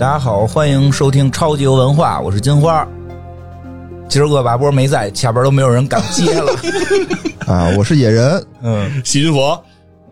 [0.00, 2.88] 大家好，欢迎收听超级游文化，我是金花。
[4.08, 6.50] 今儿恶霸波没在，下边都没有人敢接了。
[7.46, 9.62] 啊，我是野人，嗯，细菌佛，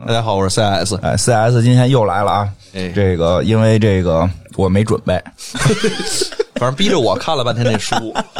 [0.07, 0.95] 大家好，我是 CS。
[1.01, 2.49] 哎，CS 今天又来了啊！
[2.75, 5.19] 哎这个因为这个我没准备。
[6.57, 7.95] 反正逼着我看了半天那书，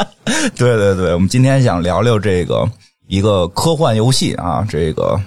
[0.55, 2.63] 对对对，我们今天想聊聊这个
[3.07, 5.19] 一个科幻游戏啊，这个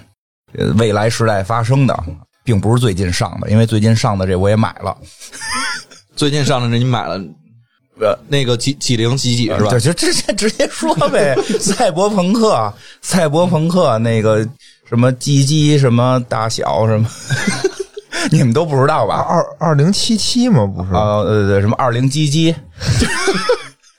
[0.57, 2.01] 呃未来时代发生的，
[2.45, 4.95] 并不是最近上的，因为最近上的这我也买了，
[6.15, 7.19] 最近上的这你买了，
[7.99, 9.79] 呃，那个几几零几几是吧就？
[9.79, 14.47] 就直接 直接说呗， 赛博朋克，赛博朋克那个
[14.87, 17.07] 什么鸡鸡什么大小什么，
[18.31, 19.15] 你们都不知道吧？
[19.17, 20.65] 二二零七七吗？
[20.65, 22.53] 不是，啊，对对，什么二零鸡鸡，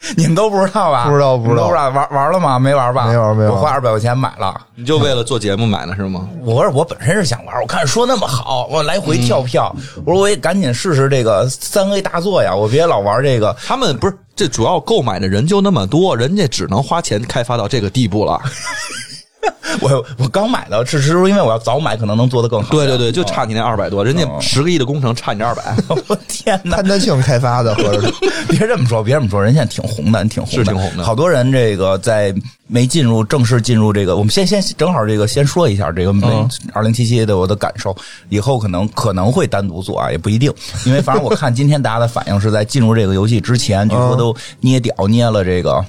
[0.16, 1.06] 你们都不知道吧？
[1.08, 2.59] 不知道不知道不知道玩玩了吗？
[2.59, 3.06] 没玩吧？
[3.06, 4.54] 没玩没玩我花二百块钱买了。
[4.74, 6.29] 你就为了做节目买的是吗？
[6.42, 13.54] 我说我本身是想玩，我看说那么好，我来回跳票，我说我也赶紧试试这个三 A 大作呀，我别老玩这个。
[13.64, 18.40] 他们不是这主要购买的人就那么多，人家只能花钱开发到这个地步了。
[19.80, 22.70] 我我刚买的，是是因为我要早买，可能能做得更好。
[22.70, 25.74] 对对对，就差你那二百多，人家十个亿的工程差你这二百，
[26.06, 26.76] 我天哪！
[26.76, 28.12] 潘德庆开发的，合着
[28.48, 32.34] 别这么说，别这么说，人现在挺红的，挺红的，是挺红的好多人这个在
[32.66, 37.95] 没进入正式进入这个，我们先先正好这个先说一下这个嗯二零七七的我的感受，
[38.29, 40.52] 以后可能可能会单独做啊，也不一定，
[40.84, 45.84] 因为反正我看今天大家的反应是在进入这个游戏之前，据说都捏屌捏了这个。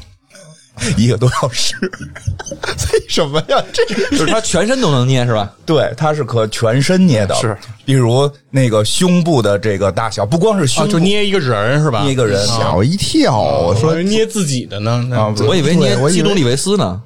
[0.98, 1.76] 一个多小时，
[2.94, 3.64] 为什么呀？
[3.74, 5.52] 这就是他全身都能捏是吧？
[5.66, 12.02] 对，他是可全身捏的，是，比如那个胸部的这个大小，不光是胸啊，就捏一个人是吧？
[12.04, 13.40] 捏一个人，吓我一跳。
[13.40, 15.08] 我我说捏自己的呢。
[15.14, 17.02] 啊，我以为捏基努里维斯呢。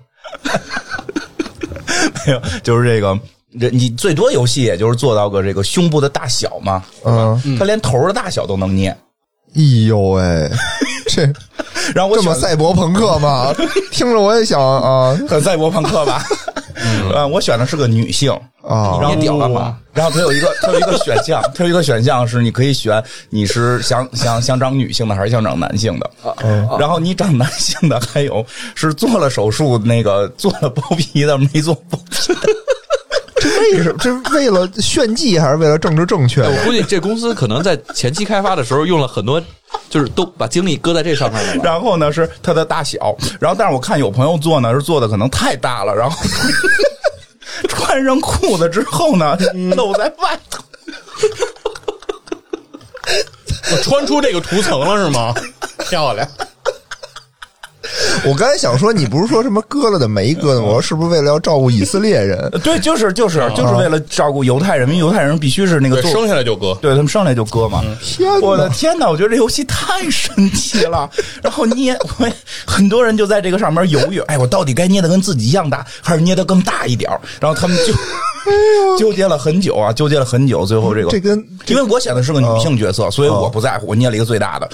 [2.25, 3.17] 没有，就是这个，
[3.59, 8.95] 这你最多游戏也就是做到个这个胸部的大小嘛，嗯，他连头的大小都能捏。
[9.55, 10.49] 哎呦喂，
[11.07, 11.25] 这
[11.95, 13.53] 然后我选这么赛博朋克吗？
[13.91, 16.23] 听着我也想啊 很赛博朋克吧？
[16.75, 18.31] 嗯， 我选的是个女性，
[18.63, 19.77] 啊捏屌了嘛？
[19.93, 26.09] 然后它有一个，它有一个选项，它有一个选项是你可以选你是想想想长女性的还是想长男性的。
[26.79, 28.45] 然后你长男性的，还有
[28.75, 32.47] 是做了手术那个做了包皮的，没做包皮的。
[33.59, 33.97] 这为什么？
[33.99, 36.41] 这是为了炫技还是为了政治正确？
[36.41, 39.41] 我估计这公司可能在前期开发的时候用了很多，
[39.89, 41.63] 就是都把精力搁在这上面了。
[41.63, 46.17] 然后呢是它的大小，然后但是我看有朋友做呢是做的可能太大了，然后
[47.67, 49.37] 穿上裤子之后呢
[49.75, 50.63] 露在外头。
[53.71, 55.33] 我穿出这个涂层了是吗？
[55.89, 56.27] 漂亮。
[58.25, 60.67] 我刚才想说，你不是说什么割了的没割的吗？
[60.67, 62.49] 我说是不是为了要照顾以色列人？
[62.63, 66.77] 对，就是就是就是为了照顾犹太人民，犹太人必须是那个生下来就割。
[66.81, 67.83] 对他们生来就割嘛。
[68.01, 68.69] 天我的！
[68.69, 69.09] 天哪！
[69.09, 71.09] 我觉得这游戏太神奇了。
[71.41, 72.27] 然后捏，我
[72.65, 77.93] 很多人就在这个上面犹豫，哎，我到底该捏的跟自己一样大，还是捏的更大一点然后他们就
[78.97, 80.65] 纠结了很久啊，纠结了很久。
[80.65, 84.69] 最后这个这跟因为我选的是个女性角色，所以我不在乎，我捏了一个最大的。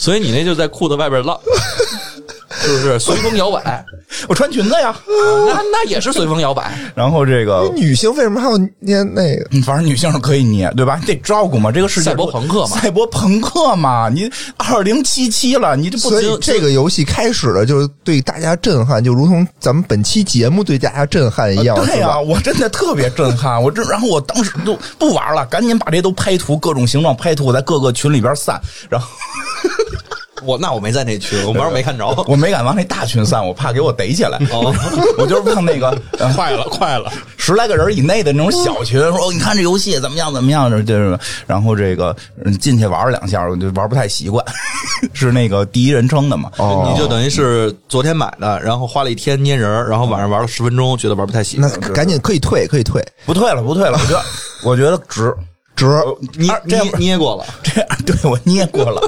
[0.00, 1.38] 所以你那就在裤子外边浪，
[2.62, 3.84] 是不是随风摇摆？
[4.28, 4.98] 我穿裙子呀。
[5.46, 6.72] 那那也是随风摇摆。
[6.94, 9.46] 然后这个，女性为什么还要捏那个？
[9.52, 10.96] 嗯反正女性是可以捏，对吧？
[10.98, 22.20] 你得照顾嘛，这个世界赛博朋克嘛赛博朋克嘛，你二零七七了，你这不所以这个游戏开始了，就是对大家震撼，就如同咱们本期节目对大家震撼一样，对呀、是吧？
[22.20, 28.58] 我真的特别震撼，我这然后我当时就不玩了，赶紧把这些都拍图，各种形状拍图，我在各个群里边散，
[28.88, 29.06] 然后
[30.44, 32.06] 我那我没在那群，我玩儿没看着。
[32.26, 34.74] 我没敢往那大群散，我怕给我逮起来，哦
[35.18, 37.12] 我就是往那个 呃快了，快了！
[37.36, 42.14] 十来个人以内的那种小群，说哦你看这游戏怎么样怎么样，就是然后这个
[42.44, 44.44] 嗯进去玩了两下，我就玩不太习惯，
[45.12, 51.88] 是那个第一人称的嘛，哦你就等于是昨天买的，然后花了一天捏人，然后晚上玩了十分钟，觉得玩不太习惯那。
[51.90, 54.22] 赶紧可以退，可以退，不退了不退了，我觉得
[54.64, 55.34] 我觉得值。
[55.76, 55.86] 值。
[56.36, 59.00] 捏啊这样捏捏过了，这样对我捏过了，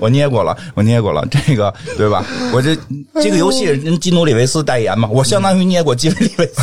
[0.00, 2.24] 我捏过了，我捏过了，这个对吧？
[2.52, 2.76] 我这
[3.22, 6.62] 这个游戏人基努里维斯代言嘛，我相当于捏过基努里维斯。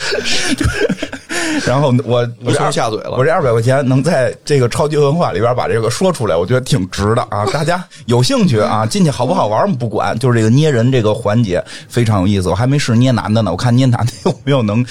[1.66, 7.44] 然后我我这说下嘴了我这二百块钱能在这个超级文化里边把这个说出来，我觉得挺值的啊！
[7.52, 12.48] 大家有兴趣啊，进去好不好玩我们不管，就是这个捏人这个环节非常有意思。
[12.48, 14.84] 我还没试捏男的呢，我看捏男的有没有能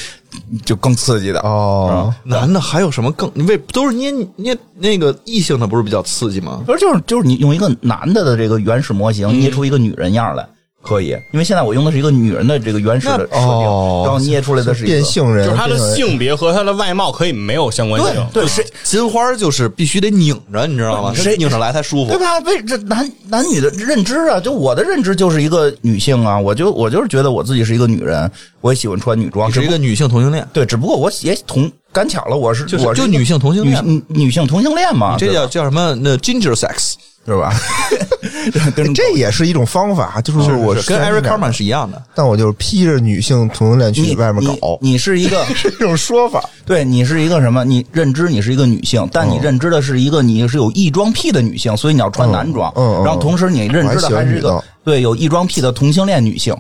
[0.66, 3.30] 就更刺激的哦，男的还有什么更？
[3.34, 6.62] 你为都是捏捏那个异性的，不是比较刺激吗？
[6.66, 10.48] 不是，就是就是你用一个男的的这个原始模型捏出一个女人样来，
[10.82, 15.04] 可以，因为现在我用的是一个女人的这个原始的设定，哦然后捏出来的是一个变。
[15.04, 18.28] 性人，就是她的性别和她的外貌可以没有相关性。
[18.34, 21.14] 对，谁金花就是必须得拧着，你知道吗？
[21.14, 22.20] 谁拧上来才舒服对。
[22.20, 22.40] 吧？
[22.46, 35.94] 为这男男女的认知啊，就我的认知就是一个女性啊，我就我就是觉得我自己是一个女人，我也喜欢穿女装，你是一个女性同性恋，对，只不过我也同赶巧了，我是就是我是就女性同性恋女女性同性恋嘛，这叫叫什么？
[36.02, 36.94] 那 ginger sex
[37.34, 37.54] 是吧？
[38.96, 42.02] 这也是一种方法，就是我是跟宣 Eric 传 Carmen 是一样的。
[42.16, 46.44] 但我就是披着女性同性恋去你外面你搞，你是一个 是一种说法。
[46.66, 47.64] 对你是一个什么？
[47.64, 52.72] 你认知你是一个女性，但你嗯认知的是一个你是有异装癖的女性，所以你要穿男装。
[52.76, 56.56] 嗯嗯嗯然后同时你认知的还是一个对有异装癖的同性恋女性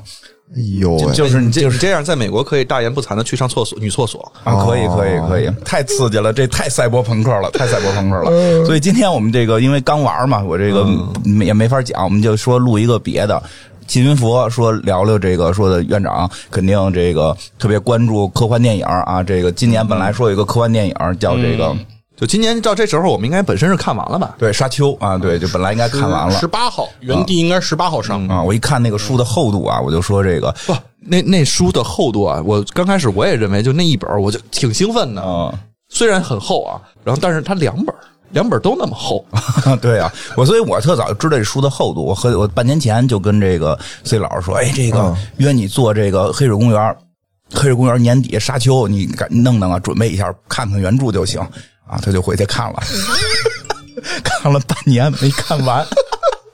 [0.56, 4.20] 哎呦，就是你这就是这样，在美国可以大言不惭的去上厕所，女厕所。
[4.44, 8.66] 啊，可以可以哦可以，太刺激了，这太赛博朋克了，太赛博朋克嗯了。
[8.66, 10.88] 所以今天我们这个因为刚玩嘛，我这个
[11.46, 13.42] 也没法讲，我们就说录一个别的。
[13.88, 19.24] 秦云佛说聊聊这个，说的院长肯定这个特别关注科幻电影啊。
[19.24, 21.76] 这个今年本来说有一个科幻电影叫这个
[22.20, 24.36] 就今年到这时候，我们应该本身是看完了吧？
[24.38, 28.28] 对沙丘啊，对，就本来应该看完了十八号原地应该十八号上。
[28.28, 28.44] 啊。
[28.44, 35.22] 我一看那个书的厚度啊，我就说这个不，那那书的厚度啊，我刚开始我也认为就那一本，我就挺兴奋的。
[35.22, 35.58] 啊。
[35.88, 37.96] 虽然很厚啊，然后但是它两本，
[38.32, 39.26] 两本都那么厚。
[39.82, 42.04] 对啊，我所以我特早就知道这书的厚度。
[42.04, 46.96] 我和我半年前就跟这个 C 老师说，哎，这个约你做这个黑水公园，
[47.54, 51.42] 黑水公园年底沙丘，你赶弄弄啊，准备一下，看看原著就行
[51.90, 52.00] 啊。
[52.02, 52.80] 他就回去看了，
[54.24, 55.86] 看了半年没看完，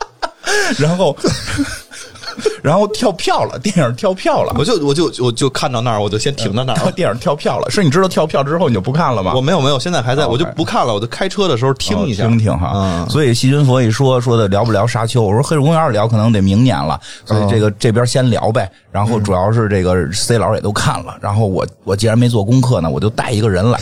[0.80, 1.16] 然后
[2.62, 4.54] 然后跳票了，电影跳票了。
[4.58, 6.92] 我就我就我就看到那儿，我就先停到那儿。
[6.92, 9.34] 电影跳票了，是你知道跳票之后你就不看了吗？
[9.36, 12.72] 我没有没有，现在还在，哦我就不看了，我就开车的时候听一下，听听哈。
[12.76, 18.70] 嗯所以细菌佛一说说的聊不聊沙丘，我说黑水公园聊可能得明年了，所以这个这边先聊呗。
[18.92, 23.80] 然后主要是这个 C 老师也都看了，然后我我既然没做功课呢，我就带一个人来。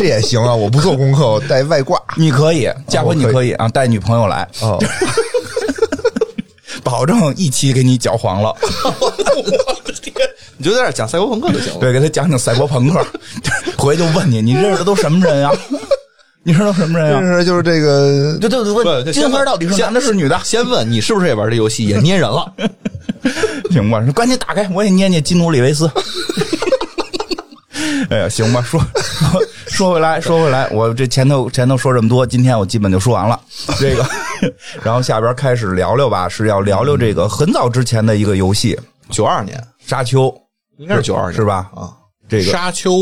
[0.00, 0.54] 这也行啊！
[0.54, 2.00] 我不做功课，我带外挂。
[2.16, 4.82] 你可以，下回你可以啊，带女朋友来，哦，
[6.82, 8.56] 保证一期给你搅黄了。
[10.56, 11.80] 你就在这儿讲赛博朋克就行了。
[11.80, 13.06] 对，给他讲讲赛博朋克，
[13.76, 15.52] 回去就问你，你认识的都什么人啊？
[16.44, 17.20] 你知道什么人啊？
[17.20, 20.40] 认识就是这个就就就不问金花到底是男的是女的？
[20.42, 22.50] 先问你是不是也玩这游戏，也捏人了？
[23.70, 25.90] 行吧，赶紧打开，我也捏捏基努里维斯。
[28.08, 33.38] 哎呀，行吧，说说 说回来，说回来，我这前头前头说这么多，今天我基本就说完了
[33.78, 34.04] 这个，
[34.82, 38.78] 然后下边开始聊聊吧，是要聊聊这个很早之前的一个游戏
[39.10, 39.58] 九二年
[39.88, 40.28] 《沙丘》，
[40.78, 41.70] 应该是九二年是吧？
[41.74, 41.90] 啊，
[42.28, 42.92] 这个沙丘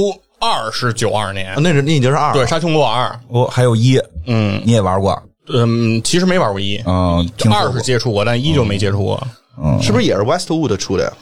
[0.40, 5.20] 二是九二年，那是那已经是二对，沙丘魔堡二，哦，还有一，嗯你也玩过？
[5.50, 9.26] 嗯，其实没玩过一，嗯，二是接触过，但一就没接触过。
[9.62, 11.12] 嗯，是不是也是 Westwood 出的呀？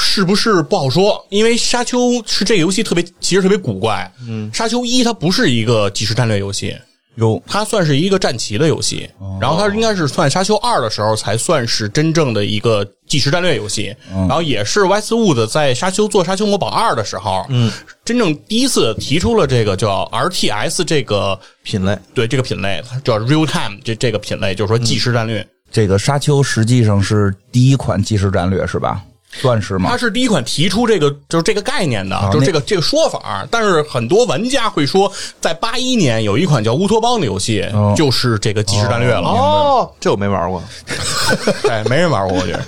[0.00, 1.24] 是不是不好说？
[1.28, 4.10] 因为沙丘是这个游戏特别，其实特别古怪。
[4.26, 6.74] 嗯，沙丘一它不是一个即时战略游戏，
[7.16, 9.08] 有它算是一个战棋的游戏。
[9.40, 13.94] 然后它应该是算沙丘二的时候才算是真正的一个即时战略游戏。
[14.10, 17.70] 然后也是 Westwood 在沙丘做沙丘魔堡二的时候，嗯，
[18.04, 25.46] 真正第一次提出了这个叫 RTS 这个品类对这个品类，叫 real time 这这个品类，就是说即时战略。
[25.72, 29.00] 这个沙丘实际上是第一款即时战略是吧？
[29.32, 29.96] 算是吗它？
[29.96, 33.46] 是第一款提出这个就是这个概念的，啊就是这个这个说法。
[33.50, 35.10] 但是很多玩家会说，
[35.40, 39.28] 在八一年有一款叫乌托邦的游戏，哦就是这个即时战略了。
[39.28, 40.62] 哦，这我没玩过。
[41.70, 42.64] 哎，没人玩过，我觉得。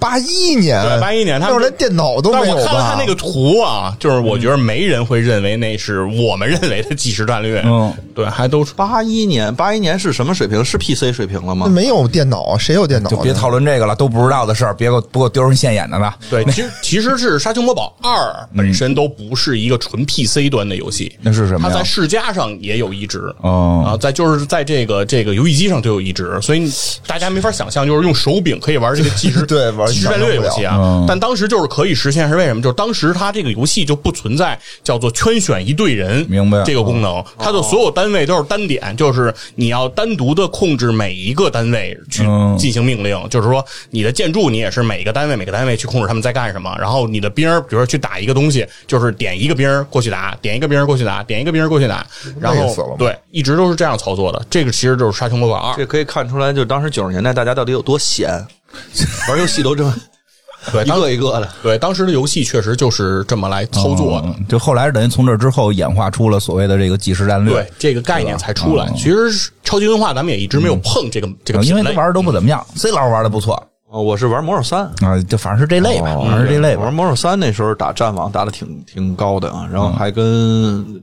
[0.00, 2.64] 八一年，对81年他连电脑都但我没有我？
[2.64, 7.62] 看了他那个图啊，就是我觉得没人会认为那是我们认为的即时战略。
[7.66, 10.64] 嗯，对，还都是八一年，八一年是什么水平？
[10.64, 11.66] 是 PC 水平了吗？
[11.68, 13.10] 那没有电脑，谁有电脑？
[13.10, 16.14] 就别讨论这个了，都不知道的事儿，别给我不给我丢人现眼的了。
[16.30, 18.10] 对，其实 其实是《沙丘魔堡二》
[18.56, 23.34] 本身都不是一个纯 PC 端的游戏，那是什么呀它在世嘉上也有移植。
[23.42, 26.70] 哦啊，在就是在这个这个游戏机上就有移植，所以
[27.06, 31.04] 大家没法想象，就是用手柄可以玩这个即时 对玩即时战略游戏嗯啊。
[31.08, 32.62] 但当时就是可以实现，是为什么？
[32.62, 52.06] 就是当时它这个游戏就不存在叫做圈选一队人，明白这个功能，它的所有单位都是单点，就是你要单独的控制每一个单位去嗯进行命令，就是说你的建筑你也是每个单位每个单位去控制他们在干什么，然后你的兵儿，比如说去打一个东西，就是点一个兵儿过去打，点一个兵儿过去打，点一个兵儿过去打，
[52.40, 54.44] 然后对，一直都是这样操作的。
[54.50, 58.30] 这个其实就是《沙丘魔堡二》这可以看出来，就当时九十年代大家到底有多闲，
[59.28, 59.94] 玩游戏都这么
[60.72, 61.48] 对，一个一个的。
[61.62, 64.28] 对当时的游戏确实就是这么来操作的。
[64.28, 67.54] 嗯就后来等于从这之后演化出了所谓的这个即时战略。
[67.54, 71.90] 对这个概念才出来嗯，其实超级文化咱们也一直没有碰这个这个嗯，因为他。
[71.92, 72.64] 玩的都不怎么样。
[72.76, 73.54] C 老师玩的不错，
[73.90, 76.92] 哦，我是玩魔兽三，啊，就反正是这类吧，反正是这类吧玩。
[76.92, 81.02] 魔兽三那时候打战网打的挺挺高的啊，然后还跟，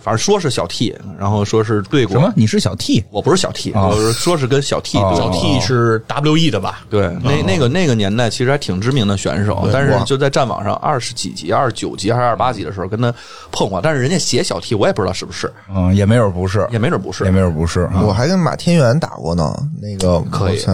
[0.00, 2.32] 反正说是小 T，然后说是对过什么？
[2.34, 3.04] 你是小 T？
[3.10, 6.80] 我不是小 T，、啊我是说是跟小 T 哦小 T 是 WE 的吧？
[6.88, 13.12] 对，那那个那个年代其实还挺知名的选手，但是就在战网上二十几级、二十九级还是二十八级的时候跟他
[13.52, 17.30] 碰过，但是人家写小 T，我也不知道是不是，嗯，也没准不是，也没准不是也。
[17.30, 17.82] 没准不是。
[17.82, 20.64] 啊我还跟马天元打过呢，那个可以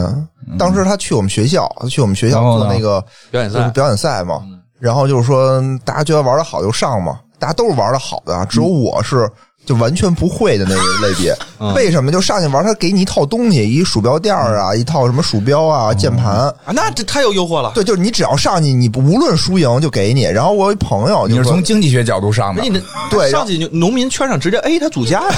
[0.59, 4.43] 当时他去我们学校，他去我们学校做那个表演赛表演赛嘛，
[4.79, 9.29] 然后就是说大家觉得玩的好就上嘛，大家都是玩的好的啊，只有我是。
[9.67, 11.37] 就完全不会的那个类别，
[11.77, 12.11] 为什么？
[12.11, 16.33] 就上去玩，他给你一套东西，一鼠标垫儿啊，一套什么鼠标啊、键盘，
[16.65, 17.71] 啊，那这太有诱惑了。
[17.75, 20.23] 对，就是你只要上去，你不无论输赢就给你。
[20.23, 25.35] 然后我有一朋友，你就是说从经济学角度上的那，你的对上去就农民圈上直接 A 他祖家呀，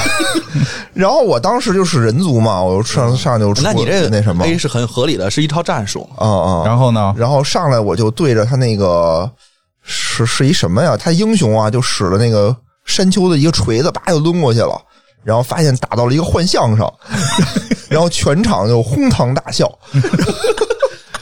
[0.95, 6.09] 然后我当时就是人族嘛，我就上上就出那你这个那什么 A 是很合理的，是一套战术。
[6.21, 7.13] 嗯嗯，然后呢？
[7.19, 9.29] 然后上来我就对着他那个
[9.83, 10.97] 是是一什么呀？
[10.97, 14.81] 他英雄啊，就使了那个山丘的一个锤子，叭就抡过去了，
[15.25, 16.93] 然后发现打到了一个幻象上，
[17.89, 19.71] 然后全场就哄堂大笑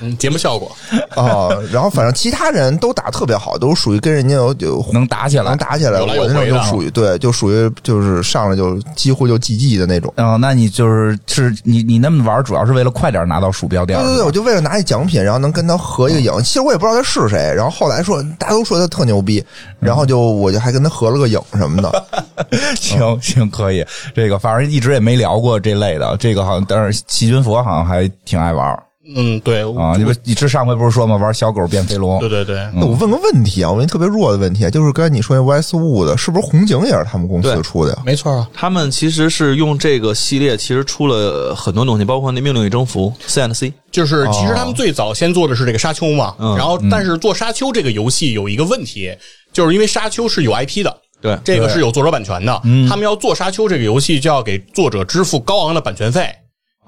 [0.00, 0.70] 嗯，节目效果。
[1.14, 1.48] 啊。
[1.72, 5.56] 然后反正其他人都打特别好，都属于跟人家有有能打起来能。
[5.56, 6.00] 打起来。
[6.00, 10.12] 我那种就属于对，就属于就是上来就几乎就 GG 的那种。
[10.16, 13.98] 哦，那你就是是你你那么玩，主要是为了快点拿到鼠标垫。
[13.98, 16.32] 对对对，我就为了拿一奖品，然后能跟他合一个影。
[16.42, 19.44] 其实我也不知道他是谁，然后后来说大家都说他特牛逼，
[19.78, 22.04] 然后就我就还跟他合了个影什么的。
[22.76, 23.84] 行行，可以。
[24.14, 26.16] 这个反正一直也没聊过这类的。
[26.18, 28.82] 这个好像，但是细菌佛好像还挺爱玩
[29.14, 29.94] 嗯，对啊。
[29.96, 31.16] 你不，你这上回不是说吗？
[31.16, 32.28] 玩小狗变飞龙对。
[32.28, 37.98] 对对，那我问个问题啊，我问特别弱的问题，就是刚才你说那 Westwood 是不是红警也是他们公司出的呀？
[38.04, 38.48] 没错啊。
[38.52, 43.72] 他们其实是用这个系列，其实出了很多东西，包括那《命令与征服》C and C。
[43.90, 49.12] 就是其实他们最早先做的是这个沙丘嘛，嗯然后但是做沙丘这个游戏有一个问题，
[49.52, 50.96] 就是因为沙丘是有 IP 的。
[51.22, 56.26] 对这个是有作者版权的，他们要做沙丘这个游戏，就要给作者支付高昂的版权费。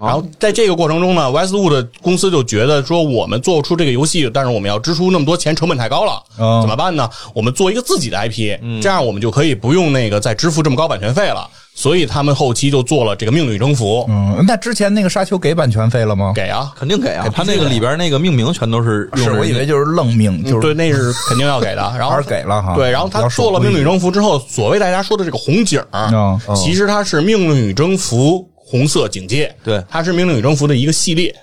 [0.02, 7.09] 然后在这个过程中呢，Westwood 公司就觉得说，我们做不出这个游戏，但是我们要支出那么多钱，成本太高了，嗯怎么办呢？
[7.35, 11.49] 我们做一个自己的 IP，这样我们就可以不用那个再支付这么高版权费了。
[11.75, 16.30] 所以他们后期就做了这个《命运与征服》，嗯，那之前那个沙丘给版权费了吗？
[16.35, 21.76] 给啊，肯定给啊，他那个里边那个命名全都是是我以为就是愣命，就是对，那是 肯定要给的。
[21.97, 29.85] 然后还是给了哈对，然后他做了《命运与征服》之后，所谓大家说的这个红警儿，嗯其实它是《命运与征服》红色警戒，对。
[29.87, 31.35] 它是《命令与征服》的一个系列。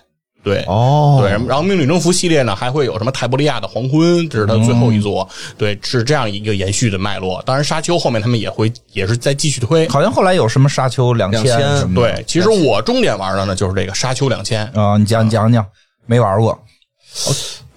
[0.42, 1.20] 对，哦。
[1.22, 7.40] 对，然后《命令与征服》系列呢，还会有什么泰伯利亚的黄昏，这是它最后一座，对，是这样一个延续的脉络。
[7.46, 9.88] 当然，沙丘后面他们也会也是在继续推。
[9.90, 12.14] 好像后来有什么沙丘两千2000什么的。
[12.14, 15.64] 对，其实我重点玩的呢就是这个沙丘两千，啊，你讲讲讲，
[16.08, 16.58] 没玩过，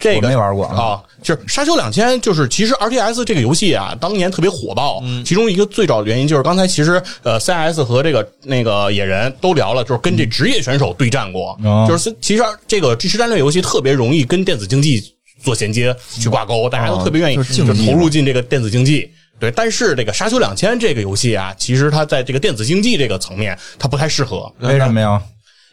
[0.02, 5.00] 这个我没玩过啊，就是《沙丘两千》，就是其实 RTS 这个游戏啊，当年特别火爆。
[5.04, 11.56] 嗯其中一个最早的原因就是刚才其实呃，CS 和这个那个野人都聊了，就是跟这职业选手对战过。
[11.62, 15.00] 哦就是其实这个即时战略游戏特别容易跟电子竞技
[15.44, 19.08] 做衔接去挂钩，大家都特别愿意就投入进这个电子竞技。
[19.38, 24.52] 对，但是这个《沙丘两千》这个游戏啊，其实它在这个电子竞技这个层面，它不太适合。
[24.58, 25.22] 为什么呀？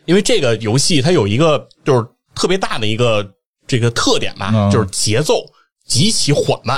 [0.05, 3.23] 因为这个游戏它有一个就是特别大的一个
[3.69, 5.45] 这个特点吧，嗯就是节奏
[5.87, 6.77] 极其缓慢。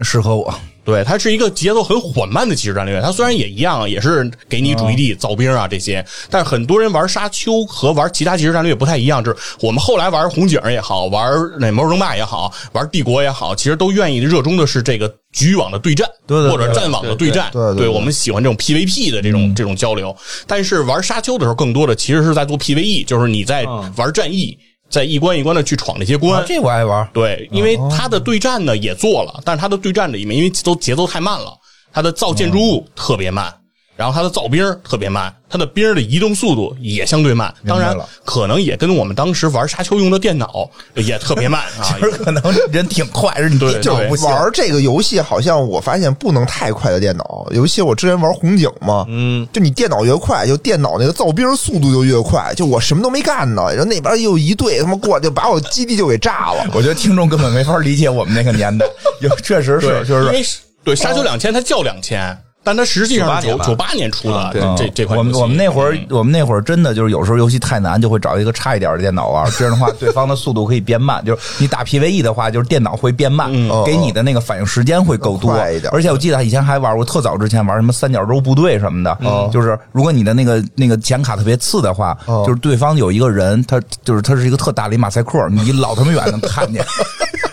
[0.00, 0.52] 适合我。
[0.84, 3.00] 对，它是一个节奏很缓慢的即时战略。
[3.00, 9.22] 它虽然也一样，也是给你主义地、造兵啊这些，但是很多人玩沙丘和玩其他即时战略不太一样。
[9.22, 17.48] 就是我们后来玩红警也好，玩那魔兽争霸也好，玩帝国也好，其实都愿意热衷的是这个局域网的对战，对对对或者战网的对战。
[17.52, 20.16] 对对对对我们喜欢这种 PVP 的这种、这种交流。
[20.48, 24.58] 但是玩沙丘的时候，更多的其实是在做 PVE，就是你在玩战役，
[24.92, 26.38] 在一关一关的去闯那些关。
[26.38, 27.08] 啊这我爱玩。
[27.14, 31.56] 对，因为他的对战呢也做了，但是他的对战里面因为都节奏太慢了，
[31.90, 33.52] 他的造建筑物特别慢，
[34.02, 37.54] 然后它的造兵特别慢，它的兵的移动速度也相对慢。
[37.64, 41.94] 当然了，可能也跟我们当时玩沙丘用的电脑也特别慢啊。
[42.02, 42.42] 就是可能
[42.72, 44.28] 人挺快，是你对就是不行。
[44.28, 56.66] 玩这个游戏，好像我发现不能太快的电脑，尤其我之前玩红警嘛，嗯，就你电脑越快，就电脑那个造兵速度就越快，就我什么都没干呢，然后那边又一队他妈过来就把我基地就给炸了。
[56.74, 58.84] 我觉得听众根本没法理解我们那个年代，
[59.22, 60.44] 有确实是，就是因为
[60.82, 65.30] 对沙丘两千它叫两千，但它实际上98年吧九九八年出的嗯对这这款游戏。
[65.30, 69.50] 我们我们那会儿，我们那会儿真的就是有时候游戏太难，就会找一个差一点的电脑玩。
[69.58, 71.24] 这样的话，对方的速度可以变慢。
[71.24, 73.50] 就是你打 PVE 的话，就是电脑会变慢，
[73.84, 79.18] 给你的那个反应时间会够多快一点而且我记得以前还玩过，特早之前玩什么三角洲部队什么的，
[79.52, 82.16] 就是如果你的那个那个显卡特别次的话，
[82.46, 86.84] 就是对方有一个人，他就是他是一个特大的一马赛克，你老他妈远能看见。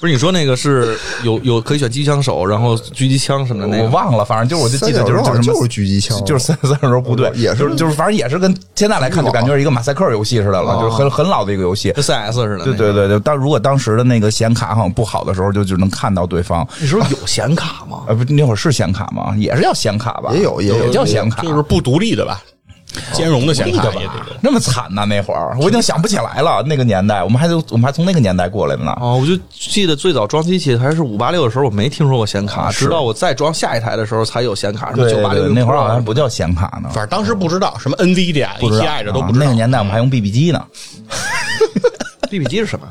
[0.00, 11.90] 不是你说那个是有 有可以选机枪手，然后狙击枪什么的那个，我忘了，反正就是我就记得就是就是狙击枪就是三三角洲部队，也是就是就是反正也是跟现在来看就感觉是一个马赛克游戏似的了，就是很很老的一个游戏。
[11.92, 12.64] 跟 CS 似的。
[12.64, 16.66] 对对，对对，但如果当时的那个显卡好像不好的时候，就只能看到对方。
[16.80, 18.02] 那时候有显卡吗？
[18.06, 19.34] 呃，不，那会儿是显卡吗？
[19.36, 20.30] 也是叫显卡吧？
[20.32, 22.40] 也有也有也叫显卡，就是不独立的吧，
[23.12, 24.36] 兼容的显卡也得有。
[24.40, 26.62] 那么惨呐、那会儿我已经想不起来了。
[26.62, 28.96] 那个年代，我们还都我们还从那个年代过来的呢。
[29.00, 39.44] 哦，我就记得最早装机器还是五八六的时候，我没听说过显卡，直到我再装下一台的时候才有显卡，什么对九八六对，那会儿好像不叫显卡呢，反正当时不知道什么道 ATI 这都不知道。
[39.44, 40.64] 啊那个年代我们还用 BB 机呢。
[42.30, 42.86] BB 机是什么？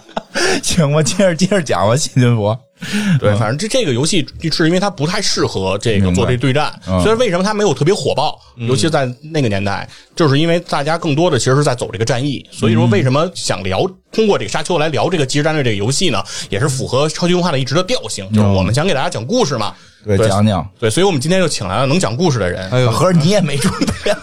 [0.62, 2.58] 行，我接着接着讲吧，新军佛。
[3.20, 8.38] 对，反正这这个游戏是因为它不太适合这个做这对战，嗯所以为什么它没有特别火爆？
[8.56, 16.22] 尤其在那个年代，就是因为大家更多的其实是在走这个战役，所以说为什么想聊通过这个沙丘来聊这个即时战略这个游戏呢？
[16.48, 19.74] 也是符合超级文化的一直的调性，就是我们想给大家讲故事嘛。
[20.06, 20.66] 对，讲讲。
[20.78, 22.70] 对，所以我们今天就请来了能讲故事的人。
[22.70, 23.72] 哎呦，合着你也没准
[24.04, 24.18] 备啊？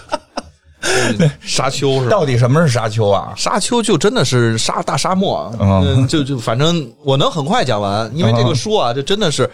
[1.41, 2.09] 沙丘是吧？
[2.09, 3.33] 到底什么是沙丘啊？
[3.35, 9.49] 沙丘就真的是沙大沙漠嗯，就就反正我能很快讲完，因为这个书啊，这真的是。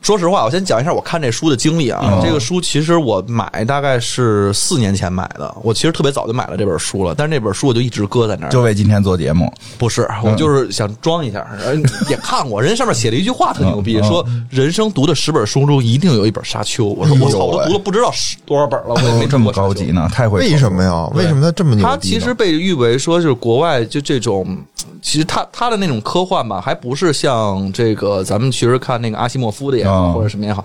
[0.00, 2.00] 说实话，我先讲一下我看这书的经历啊。
[2.04, 8.50] 嗯这个书其实我买大概是四年前买的，我其实特别早就买了这本书了，但是那本书我就一直搁在那儿。
[8.50, 9.52] 就为今天做节目。
[9.76, 11.74] 不是，我就是想装一下，呃
[12.08, 16.86] 也看过，人上面写了一句话特牛逼，说人生读的十本书中一定有一本沙丘。
[16.86, 20.08] 我说我操，我都读了不知道十多少本了，我也没哦这么高级呢？
[20.12, 21.06] 太会为什么呀？
[21.14, 21.88] 为什么他这么牛逼呢？
[21.88, 24.58] 它其实被誉为说就是国外就这种，
[25.02, 30.64] 其实他他的那种科幻吧，还不是像这个咱们其实看那个阿西莫夫的也或者什么也好，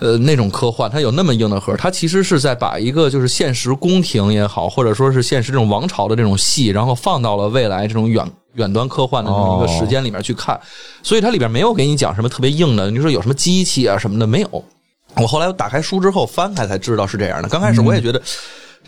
[0.00, 8.26] 呃，那种科幻，它有那么硬的核，它其实是在把一个就是现实宫廷也好，或者说是现实这种王朝的这种戏，然后放到了未来这种远。
[8.54, 10.58] 远端科幻的这么一个时间里面去看，
[11.00, 14.64] 所以它里边没有给你讲什么特别硬的，你说有什么机器啊什么的没有。
[15.14, 17.48] 我后来打开书之后翻开才知道是这样的。
[17.48, 18.20] 刚开始我也觉得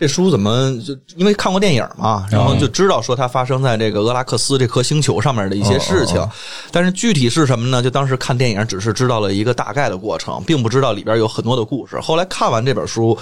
[0.01, 6.27] 这书怎么就因为看过电影嘛，然后就知道说它发生在这个俄拉克斯这颗星球上面的一些事情，
[6.71, 7.83] 但是具体是什么呢？
[7.83, 11.99] 就当时看电影只是知道了一个大概的过程，并不知道里边有很多的故事。
[11.99, 13.15] 后来看完这本书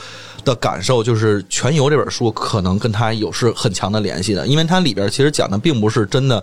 [0.45, 6.41] 的感受就是，《全游》这本书可能跟它有是很强的联系的，因为它里边其实讲的并不是真的。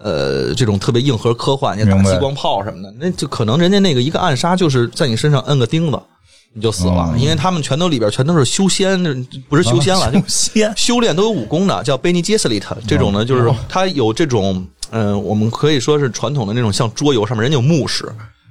[0.00, 6.00] 呃，这种特别硬核科幻，也打激光炮什么的，那就可能人家那个一个暗杀就是在你身上摁个钉子，
[6.58, 9.00] 你就死了，因为他们全都里边全都是修仙，
[9.48, 18.04] 不是修仙了，就仙修炼都有武功的，叫贝尼杰斯利特这种呢，就是他有这种，嗯、我们可以说是传统的那种像桌游上面人家有牧师。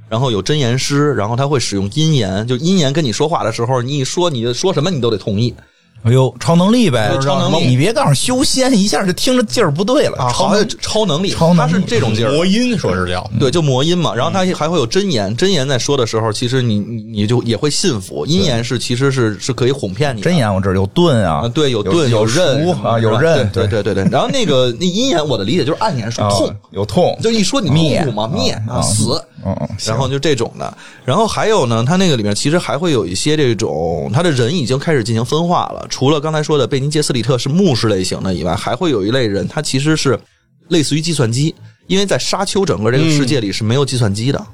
[0.10, 5.54] 然后有真言师，然后他会使用阴言，就阴言跟你说话的时候，你一说你说什么你都得同意。
[6.04, 7.66] 哎呦，超能力呗，超能力。
[7.68, 11.72] 你别告诉修仙，一下就听着劲儿不对了啊，好像超能力，超能力。
[11.72, 14.16] 他是这种劲儿，魔音说是叫，对，就魔音嘛。
[14.16, 18.26] 然后他还会有真言，真言在说的时候，其实你你你就也会信服。
[18.26, 20.22] 阴言是其实是是可以哄骗你。
[20.22, 23.94] 真言我这儿有盾啊啊，，对，有盾有刃啊，有刃，对对对。
[23.94, 24.12] 对对。
[24.12, 28.06] 然后那个那阴言，我的理解就是暗言是啊痛，有痛，就一说你灭。
[28.16, 29.22] 嘛，灭啊啊死。
[29.48, 35.86] 嗯然后就这种的，然后还有呢，它那个里面其实还会有一些这种，他的人已经开始进行分化了。
[35.90, 40.20] 除了刚才说的贝尼杰斯里特是牧师类型的以外，还会有一类人，他其实是
[40.68, 41.54] 类似于计算机，
[41.88, 44.48] 因为在沙丘整个这个世界里是没有计算机的。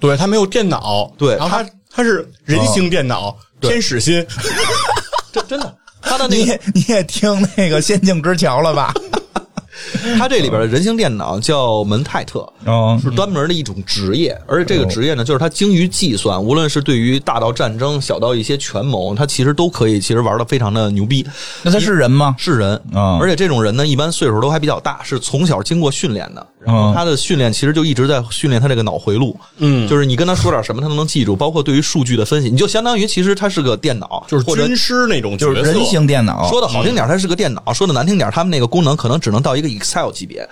[0.00, 4.24] 对他没有电脑，对然后他他是人形电脑，天使心，
[5.32, 8.92] 这真的，他的那个你也你也听那个《仙境之桥》了吧？
[10.18, 21.26] 他这里边的人形电脑叫门泰特，嗯是专门的一种职业，而且这个职业呢，就是它精于计算，无论是对于大到战争，小到一些权谋，他其实都可以，其实玩的非常的牛逼。
[21.62, 22.34] 那他是人吗？
[22.38, 22.74] 是人。
[22.92, 23.18] 啊。
[23.20, 26.46] 而且这种人呢，一般岁数都还比较大，是从小经过训练的。
[26.64, 29.88] 然后他的训练其实就一直在训练他这个脑回路，嗯。
[29.88, 40.46] 就是你跟他说点什么，他都能记住，包括对于数据的分析，你就相当于其实他是个电脑，就是军师那种，就是人形电脑，说的好听点，他是个电脑；说的难听点，他们那个功能可能只能到一个 Excel 级别。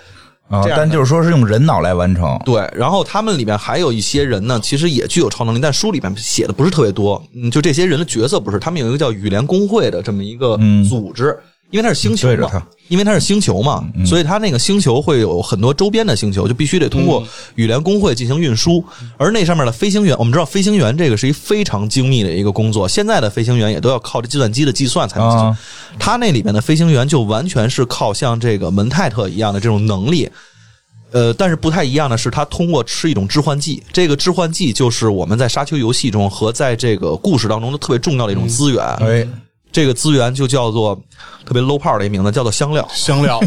[0.49, 2.37] 啊但就是说是用人脑来完成。
[2.45, 7.23] 对，然后他们里面还有一些人呢，其实也具有超能力，但书里面写的不是特别多。
[7.37, 11.39] 嗯，就这些人的角色不是，他们有一个叫羽联工会的这么一个嗯组织。
[11.71, 12.29] 因为它是星球
[12.89, 18.85] 因为它是星球嘛，所以它那个星球会有很多周边的星球，就必须得通过羽联工会进行运输。
[19.17, 25.39] 而那上面的飞行员，我们知道飞行员这个是一非常精密的一个工作，现在的飞行员也都要靠着计算机的计算才能行。
[25.39, 25.59] 啊
[25.99, 30.29] 他那里面的飞行员就完全是靠像这个门泰特一样的这种能力。
[31.13, 38.85] 呃，但是不太一样的是，他通过吃一种致幻剂，这个致幻剂就是我们在沙丘游戏中和在这个故事当中的特别重要的一种资源。
[39.01, 39.27] 哎，
[39.73, 40.95] 这个资源就叫做
[41.45, 42.87] 特别 low 炮的一名字，叫做香料。
[42.93, 43.41] 香料，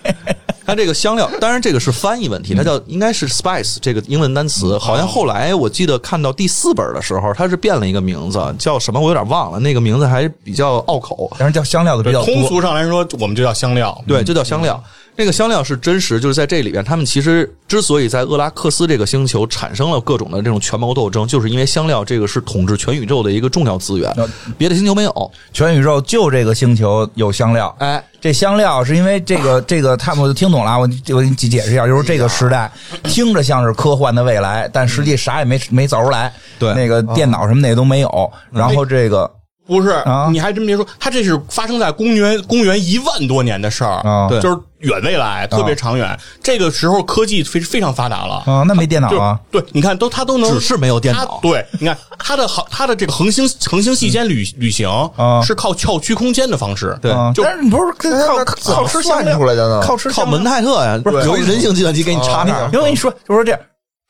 [0.66, 4.76] 它这个香料，当然这个是翻译问题，它叫应该是 spice 这个英文单词。
[4.78, 11.30] 好像后来我记得看到第四本的时候，它是变了一个名字，叫什么我有点忘了，那个名字还比较拗口。
[11.38, 12.46] 但是叫香料的比较通。
[12.46, 13.96] 俗上来说，我们就叫香料。
[14.06, 14.82] 对，就叫香料。
[15.18, 24.14] 这个香料是真实，就是在这里边，他们其实之所以在厄拉克斯这个星球产生了各种的这种权谋斗争，就是因为香料这个是统治全宇宙的一个重要资源，
[24.56, 25.32] 别的星球没有。
[25.52, 32.70] 全宇宙就这个星球有香料，哎，这香料是因为这个这个他们我就听懂了啊，我我给你解释一下，就是这个时代
[33.02, 36.72] 听着像是科幻的未来，但实际啥也没没造出来，对。
[36.74, 39.28] 那个电脑什么的也都没有，然后这个
[39.68, 44.40] 不是啊，你还真别说，它这是发生在公元公元一万多年的事儿啊对。
[44.40, 46.18] 就是远未来，特别长远。
[46.42, 48.44] 这个时候科技非非常发达了。
[48.46, 51.40] 啊，那没电脑啊，对，你看都它都能，只是没有电脑。
[51.42, 55.42] 对，你看它的航，它的这个恒星恒星系间旅旅行啊。
[55.42, 57.10] 是靠跳虚空间的方式，对。
[57.12, 57.30] 啊。
[57.34, 59.80] 就但是你不是靠靠靠吃香算出来的呢？
[59.82, 60.32] 靠靠吃香料。
[60.32, 62.66] 门泰特呀，不是有一人形计算机给你插那儿。
[62.66, 63.60] 因为我跟你说，就说这样，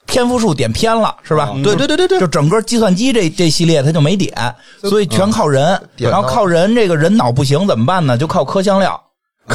[0.09, 1.51] 天赋数点偏了，是吧？
[1.63, 4.33] 对对对对对就整个计算机这这系列它就没点，
[4.83, 8.19] 所以全靠人，然后靠人，这个人脑不行怎么办呢？
[8.19, 9.01] 就靠磕香料。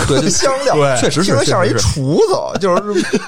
[0.07, 2.81] 对 对香料，对确实是听着像是一厨子，就是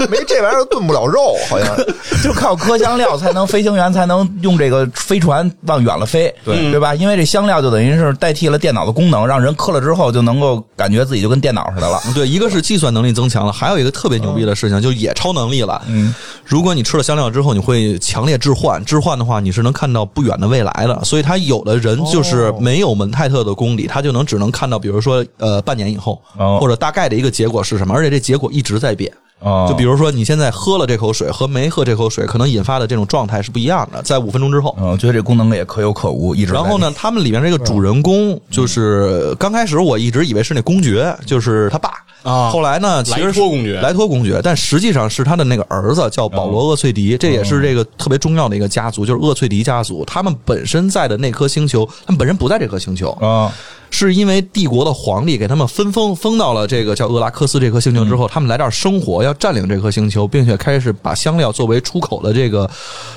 [0.07, 1.75] 没这玩意儿炖不了肉，好像。
[2.23, 6.95] 就靠搁香料才能飞行员才能用这个飞船往远了飞，对对吧？
[6.95, 11.99] 因为这香料就等于是代替了电脑的功能，让人磕了之后就能够感觉自己就跟电脑似的了。
[12.15, 15.81] 对，一个是计算能力增强了，还有一个特别牛逼的事情，就也超能力了。
[15.87, 20.99] 嗯，如果你吃了香料之后，你会强烈置换，置换的话，你是能看到不远的未来的。
[21.03, 29.11] 所以他有的人就是没有门泰特的功底，他就能只能看到，比如说呃半年以后，哦或者大概的一个结果是什么，而且这结果一直在变。
[29.39, 29.65] 哦。
[29.69, 34.75] 就比如说你现在喝了这口水和没喝这口水，可能引发的这种状态是不一样的，在五分钟之后。
[34.79, 41.89] 嗯，我觉得这功能也可有可无，一直在然后呢，他们里面这个主人公就是刚开始我一直以为是那公爵，就是他爸。
[42.23, 42.49] 啊。
[42.49, 43.81] 后来呢，其实莱托公爵。
[43.81, 50.03] 莱托公爵，但实际上是他的那个儿子叫保罗厄翠迪，这也是这个特别重要的一个家族，就是厄翠迪家族。
[50.05, 53.53] 他们本身在的那颗星球，他们本身不在这颗星球，啊
[53.97, 62.69] 是因为帝国的皇帝给他们分封封到了这个叫厄拉克斯这颗星球之后，他们来这儿生活，要占领这颗星球，并且开始把香料作为出口的这个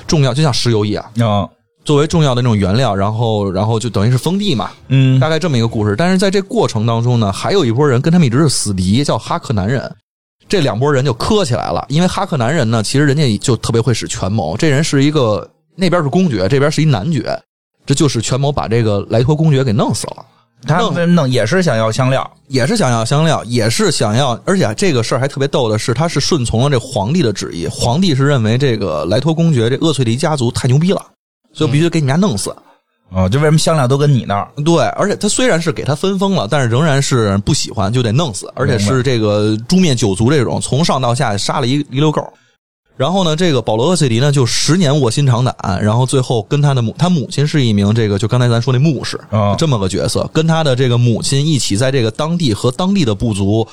[0.07, 1.03] 重要，就像石油一样。
[1.19, 1.49] 啊
[1.85, 5.95] 作为重要的那种原料，然后然后就等于是封地嘛，嗯大概这么一个故事。
[5.97, 9.91] 但是在这过程当中呢，还有一波人跟他们一直是死敌，叫哈克南人。
[10.47, 14.55] 这两拨人就磕起来了，因为哈克南人呢，其实人家就特别会使权谋。
[14.55, 17.39] 这人是一个那边是公爵，这边是一男爵，
[17.85, 20.25] 这就使权谋把这个莱托公爵给弄死了。
[20.67, 27.67] 他们弄也是想要香料，也是想要香料，也是想要，而且这个事儿还特别逗的是，他是顺从了这皇帝的旨意。
[27.67, 31.05] 皇帝是认为这个莱托公爵这厄翠迪家族太牛逼了，
[31.53, 32.53] 所以必须给你家弄死。
[33.11, 34.47] 啊，就为什么香料都跟你那儿？
[34.63, 42.21] 对，而且他虽然是给他分封了，但是仍然是不喜欢，就得弄死，而且是这个诛灭九族这种，从上到下杀了一一溜够。
[42.99, 53.65] 然后呢，这个保罗厄翠迪呢，就十年卧薪尝胆，然后最后跟他的母，他母亲是一名这个，就刚才咱说那牧师，啊这么个角色，跟他的这个母亲一起在这个当地和当地的部族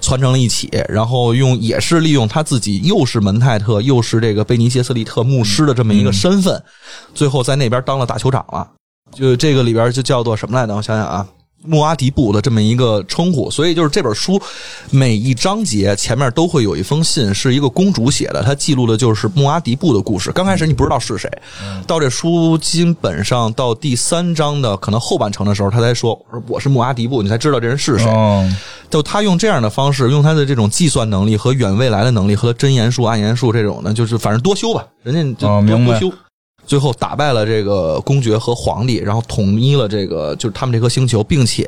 [0.00, 6.62] 传承了一起，然后用也是利用他自己又是门泰特又是这个贝尼杰斯利特牧师的这么一个身份，
[7.12, 8.64] 最后在那边当了大酋长了。
[9.12, 10.76] 就这个里边就叫做什么来着？
[10.76, 11.26] 我想想啊，
[11.64, 13.50] 穆阿迪布的这么一个称呼。
[13.50, 14.40] 所以就是这本书
[14.90, 20.30] 每一章节前面都会有一封信，是一个公主写的，她记录的就是穆阿迪布的故事。
[20.32, 21.30] 刚开始你不知道是谁，
[21.86, 28.06] 到这书基本上到第三章的可能后半程的时候，他才说我是穆阿迪布，你才知道这人是谁。
[28.06, 28.48] 哦
[28.90, 36.10] 就他用这样的方式，用他的这种计算能力和远未来的能力和真言术、暗言术这种的，就是反正多修吧，人家就多修。
[36.68, 41.66] 最后打败了这个公爵和皇帝，然后统一了这个就是他们这颗星球，并且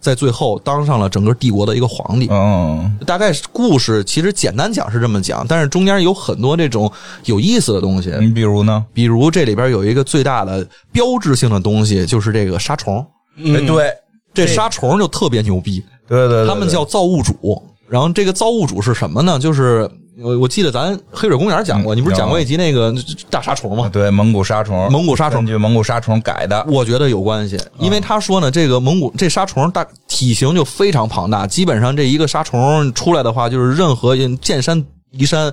[0.00, 2.28] 在最后当上了整个帝国的一个皇帝。
[2.30, 6.90] 嗯大概故事其实简单讲是这么讲，但是中间有很多这种
[7.24, 8.84] 有意思的东西，你比如呢？
[8.94, 13.04] 比如这里边有一个最大的标志性的东西，就是这个沙虫。
[13.38, 13.92] 哎，对
[14.32, 17.60] 这沙虫就特别牛逼，对对，对他们叫造物主。
[17.88, 19.38] 然后这个造物主是什么呢？
[19.38, 22.94] 就是我我记得咱黑水公园讲过，你不是讲过一集那个
[23.30, 23.88] 大沙虫吗？
[23.92, 26.64] 对，蒙古沙虫，蒙古沙虫根据蒙古沙虫改的。
[26.68, 34.82] 我觉得有关系，因为他说呢，这个蒙古这沙虫大体型就非常庞大，基本上这一个沙虫出来的话，就是任何见山
[35.18, 35.52] 移山。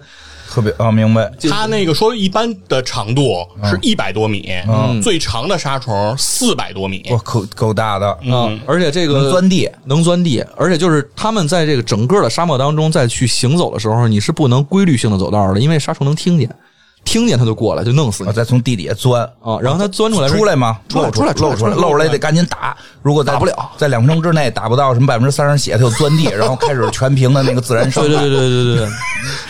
[0.49, 1.31] 特别啊，明白。
[1.49, 8.53] 它那个说一般的长度是一百多米，嗯最长的沙虫四百多米，哇，可够大的啊！
[8.67, 16.47] 而且这个能钻地，能钻地，而且就是他们在这个整个的沙漠当中再去行走的时候，你是不能规律性的走道的，因为沙虫能听见。
[17.05, 18.31] 听见他就过来，就弄死你。
[18.31, 20.77] 再从地底下钻啊，然后他钻出来，出来吗？
[20.89, 22.75] 出来，出来，露出来，露出来得赶紧打。
[23.01, 28.03] 如果打不了，在两分钟之内打不到什么百分之三十血，他就钻地， 然后开始全屏的那个自然伤。
[28.03, 28.87] 对对对对对对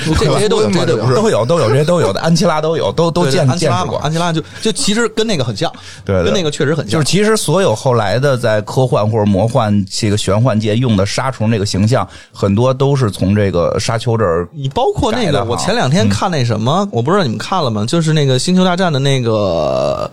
[0.06, 2.20] 对， 这些都有，这些都有，都有，都有，这些都有的。
[2.22, 4.00] 安琪拉都有，都都见见识过。
[4.00, 5.72] 安琪拉就就其实跟那个很像，
[6.04, 6.92] 对，跟那个确实很像。
[6.94, 14.50] 就是其实所有后来的在科幻或者魔幻这个玄幻界用的杀虫这个形象，很多都是从这个沙丘这儿。
[14.52, 17.86] 你包括那个，我前两天看那什么，我不知道你们看了吗？
[17.86, 18.24] 就是那。
[18.24, 20.10] 个星球大战的那个，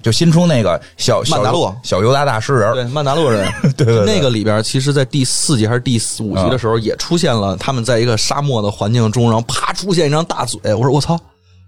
[0.00, 11.18] 就新出那个小曼达洛小尤达大师人，对曼达洛人， 对对，那个里边，其实，在第四集还是第五集的时候，也出现了他们在一个沙漠的环境中，然后啪出现一张大嘴，我说我操，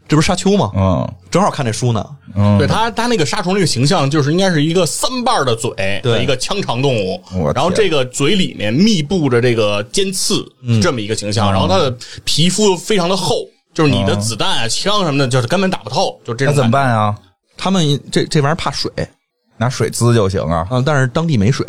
[0.06, 0.70] 这不是沙丘吗？
[0.76, 2.06] 嗯，正好看这书呢。
[2.36, 5.72] 嗯，对他他那个沙虫那个形象，就是应该是一个三瓣的嘴
[6.04, 7.20] 对一个腔肠动物，
[7.52, 10.46] 然后这个嘴里面密布着这个尖刺，
[10.80, 11.92] 这么一个形象，然后它的
[12.24, 13.48] 皮肤非常的厚。
[13.74, 16.46] 就是你的子弹啊、枪什么的，就是根本打不透，就这。
[16.46, 17.14] 那怎么办啊？
[17.56, 18.90] 他们这这玩意儿怕水，
[19.56, 20.66] 拿水滋就行啊。
[20.70, 21.66] 嗯，但是当地没水。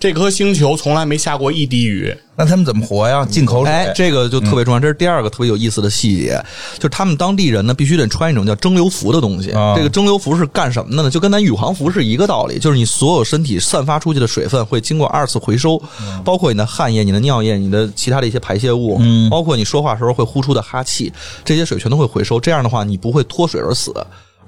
[0.00, 3.26] 这颗星球从来没下过一滴雨，那他们怎么活呀？
[3.28, 4.78] 进口水，哎，这个就特别重要。
[4.78, 6.40] 这是第二个特别有意思的细节，
[6.76, 9.48] 就是他们当地人呢必须得穿一种叫蒸馏服的东西。
[9.74, 11.10] 这个蒸馏服是干什么的呢？
[11.10, 15.82] 就跟咱宇航服是一个道理，就是你所有身体散发出去的水分会经过二次回收，
[16.24, 21.12] 包括你的汗液、你的尿液、你的其他的一些排泄物，包括你说话时候会呼出的哈气，
[21.44, 22.38] 这些水全都会回收。
[22.38, 23.92] 这样的话，你不会脱水而死。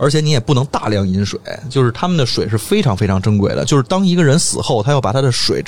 [0.01, 3.67] 而且你也不能大量饮水，就是他们的水是非常非常珍贵的。
[3.67, 5.63] 就是当一个人死后，他要把他的水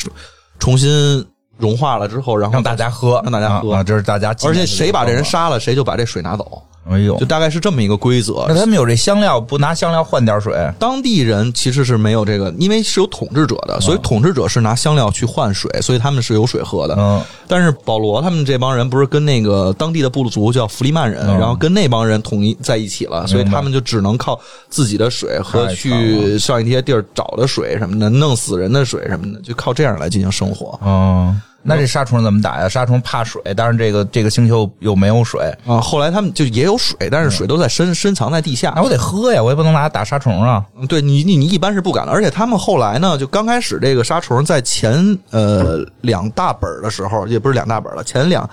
[0.59, 1.25] 重新
[1.59, 4.35] 融化了之后，然后让大家喝，让大家喝，啊这是大家。
[4.45, 6.63] 而且谁把这人杀了，谁就把这水拿走。
[6.91, 8.45] 哎呦，就大概是这么一个规则。
[8.49, 10.53] 那他们有这香料，不拿香料换点水？
[10.79, 16.97] 当地人其实是没有这个，因为是有统治者的，所以统治者是拿香料去换水，所以他们是有水喝的。
[16.99, 30.79] 嗯，但是保罗他们这帮人不是跟那个当地的部落族叫弗利曼人，然后跟那帮人统一在一起了，所以他们就只能靠自己的水和去上一些地儿找的水什么的，弄死人的水什么的，就靠这样来进行生活。
[30.85, 31.41] 嗯。
[31.63, 32.69] 那这沙虫怎么打呀？
[32.69, 35.81] 沙虫怕水，但是这个这个星球又没有水啊。
[35.81, 38.73] 后来他们就也有水，但是水都在深深藏在地下。
[38.75, 40.65] 那我得喝呀，我也不能拿它打沙虫啊。
[40.89, 42.13] 对你你你一般是不敢的。
[42.13, 48.49] 而且他们后来呢，就刚开始这个沙虫在前呃两大本的时候，也不是两大本了，前两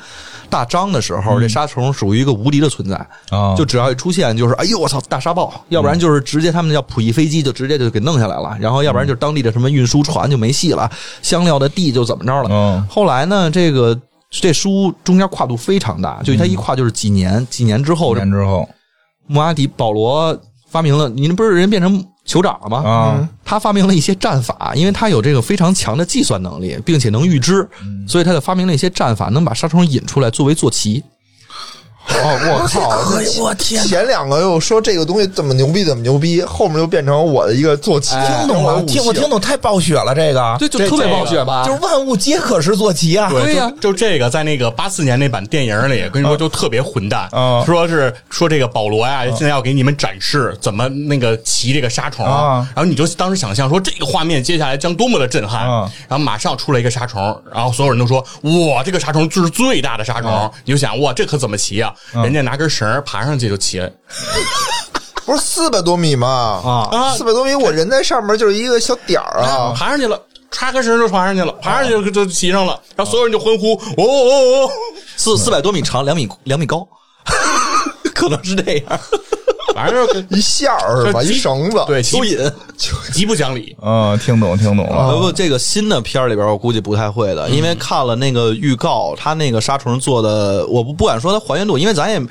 [0.50, 2.96] 大章的时候，这沙虫属于一个无敌的存在
[3.30, 3.56] 啊。
[3.56, 10.90] 就只要一出现，就是哎呦我操大沙暴，要不然就是直接他们叫普翼飞机就直接就给弄下来了，然后要不然就是当地的什么运输船就没戏了，
[11.22, 12.50] 香料的地就怎么着了。
[12.52, 12.88] 嗯。
[13.00, 13.50] 后来呢？
[13.50, 13.98] 这个
[14.30, 18.68] 这书中间跨度非常大，就他一跨就是几年，几年之后，几年之后，
[19.26, 22.78] 穆阿迪保罗发明了，您不是人变成酋长了吗？
[22.84, 27.66] 啊，他发明了一些战法，因为他有这个非常强的计算能力，并且能预知，
[28.06, 31.02] 所以他就发明了一些战法，能把沙虫引出来作为坐骑。
[32.10, 33.44] 哦，我靠！
[33.44, 33.84] 我天！
[33.86, 38.82] 前两个又说这个东西怎么牛逼，怎么牛逼，后面又变成我的一个坐骑，听懂了？
[38.84, 41.64] 听我听懂，太暴雪了，这个对，就特别暴雪吧？
[41.66, 43.30] 就是万物皆可是坐骑啊！
[43.30, 47.30] 对呀，就这个在那个八四年那版电影里，跟你说就特别混蛋，
[47.66, 55.68] 说是说这个保罗呀，现在要给你们展示怎么那个骑这个沙虫，然后你就当时想象说这个画面接下来将多么的震撼，
[56.08, 61.94] 然后马上出来一个沙虫，然后所有人都说哇，这个沙虫就是最大的沙虫，你就想哇，这可怎么骑啊？
[62.14, 63.80] 人家拿根绳爬上去就骑，
[65.26, 66.90] 不是四百多米吗？
[66.92, 67.14] 啊。
[67.16, 70.20] 四百多米，我人在上面就是一个小点儿啊，爬上去了，
[70.52, 74.72] 插根绳就爬上去了，爬上去就就骑上了，然后所有人就欢呼，哦哦哦，
[75.18, 76.88] 四四百多米长，两米两米高，
[78.16, 79.00] 可能是这样，
[79.86, 81.24] 反正就一线儿是吧？
[81.24, 82.52] 一绳子，对，蚯蚓。
[83.14, 83.76] 极不讲理。
[83.82, 85.16] 嗯，听懂听懂了。
[85.16, 92.22] 不不，这个新的片儿里边，我估计不太会的，因为看了那个预告，他那个杀虫做的，我不不敢说它还原度，因为咱也。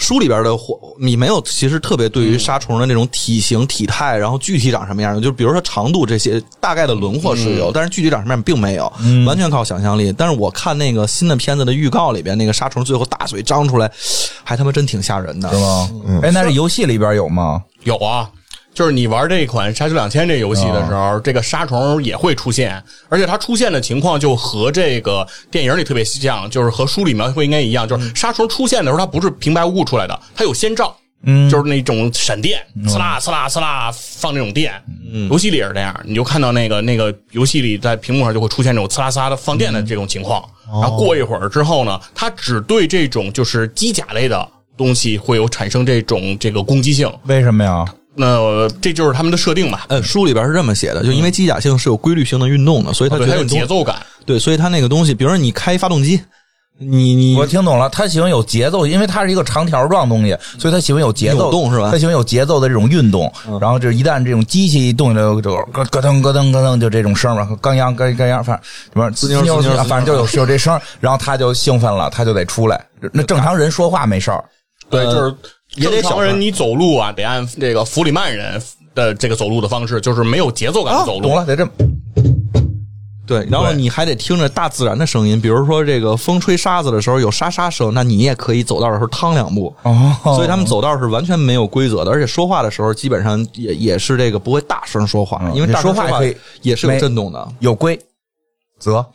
[0.00, 8.90] 书里边的火你没有，其实特别对于沙虫的那种体型、体态，然后具体长什么样的，就比如说长度这些大概的轮廓是有，但是具体长什么样并没有，
[9.26, 10.12] 完全靠想象力。
[10.16, 13.90] 但是我看那个新的片子的预告里边，那个沙虫最后大嘴张出来，
[14.42, 15.90] 还他妈真挺吓人的，是吗？
[16.22, 17.62] 哎，那是游戏里边有吗？
[17.84, 18.28] 有啊。
[18.72, 30.96] 就是你玩这款《沙丘两千》这游戏的时候，这个沙虫也会出现，而且它出现的情况就和这个电影里特别像，就是和书里描绘应该一样，就是沙虫出现的时候，它不是平白无故出来的，它有先兆。
[31.22, 34.72] 嗯，就是那种闪电，刺啦刺啦刺啦放那种电，
[35.30, 40.42] 游戏里也是这样，你就看到那个那个游戏里在屏幕上就会出现这种刺啦刺啦的放电的这种情况，
[40.80, 47.84] 然后过一会儿之后呢，它只对这种就是机甲类的东西会有产生这种这个攻击性，为什么呀？
[48.14, 49.86] 那这就是他们的设定吧？
[49.88, 53.96] 呃，书里边是这么写的，就因为机甲性是有规律性的运动的，所以它对它有觉得你节奏感。
[54.26, 56.20] 对，所以它那个东西，比如说你开发动机，
[56.76, 72.82] 你你我听懂了，他喜欢有节奏，因为它是一个长条状东西，所以他喜欢有节奏扭动是吧他喜欢有节奏的这种运动，然后就一旦这种机器一动就就咯咯噔咯噔咯噔就这种声嘛，刚阳刚刚阳，反正什么滋妞滋妞啊反正就有有这声，然后他就兴奋了，他就得出来。
[73.12, 74.44] 那正常人说话没事儿，
[74.88, 75.34] 对，呃就是
[75.76, 78.60] 也得小人你走路啊，得按这个弗里曼人
[78.94, 81.28] 的这个走路的方式，就是没有节奏感的走路。
[81.28, 81.70] 懂了，得这么
[83.26, 89.72] 对，然后你还得听着大自然的声音，比如说这个风吹沙子的时候有沙沙声，那你也可以走道的时候趟两步。
[89.82, 97.48] 哦所以他们走道是完全没有规则的，而且说话的时候基本上也也是这个不会大声说话，嗯因为大声说话可以也是有震动的。
[97.60, 97.96] 有规
[98.80, 99.06] 则。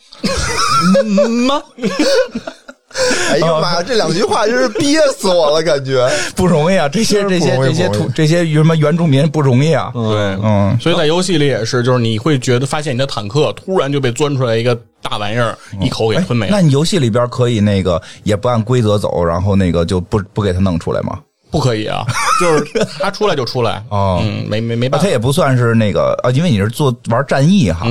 [1.05, 1.61] 嗯吗？
[3.31, 6.07] 哎呀妈呀，这两句话真是憋死我了，感觉。
[6.35, 6.87] 不容易啊！
[6.87, 9.91] 这些这些这些土这些什么原住民不容易啊！
[9.93, 10.03] 对，
[10.43, 16.51] 嗯，所以在游戏里也是，就是你会觉得发现你的坦克突然就被钻出来一个大玩意儿，一口给吞没了。
[16.55, 21.19] 那你游戏里边可以那个也不按规则走，然后那个就不不给他弄出来吗？
[21.51, 22.03] 不可以啊，
[22.41, 23.81] 就是他出来就出来。
[23.89, 25.11] 哦嗯，没没没啊，办法他。
[25.11, 27.85] 也不算是那个啊，因为你是做玩战役哈，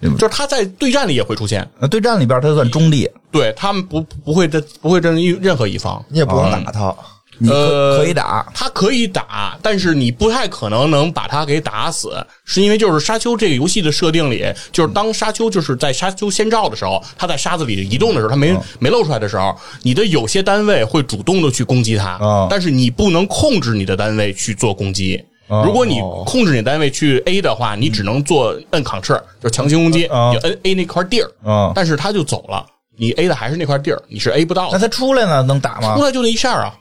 [0.00, 6.04] 就是他在对战里也会出现，呃对战里边他算中立，对他们不不会的不会针任何一方。
[6.08, 6.94] 你也不能打他，
[7.38, 22.46] 你可、呃可以打，他可以打，但是你不太可能能把他给打死，是因为就是沙丘这个游戏的设定里，就是当沙丘就是在沙丘先兆的时候，他在沙子里移动的时候，他没、没露出来的时候，你的有些单位会主动的去攻击他，哦。
[22.48, 25.22] 但是你不能控制你的单位去做攻击。
[25.48, 25.62] 哦。
[25.66, 30.30] 如果你控制你单位去 A 的话，你只能做摁 Ctrl，就是强行攻击，哦。
[30.32, 31.72] 你摁 A 那块地儿，哦。
[31.74, 32.64] 但是他就走了，
[32.96, 35.96] 你 A 的还是那块地儿，你是 A 不到，那他出来呢能打吗？
[35.96, 36.04] 出？
[36.04, 36.74] 来就那一下啊，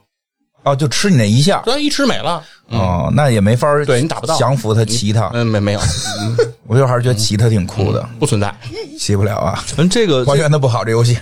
[0.64, 4.38] 哦，就吃你那一下，他一吃没了，哦，那也没法儿对你打不到。
[4.38, 5.80] 降服他骑他，嗯，没没有，
[6.68, 8.54] 我就还是觉得骑他挺酷的，不存在。
[9.00, 11.18] 骑不了啊，嗯，这个还原的不好这游戏，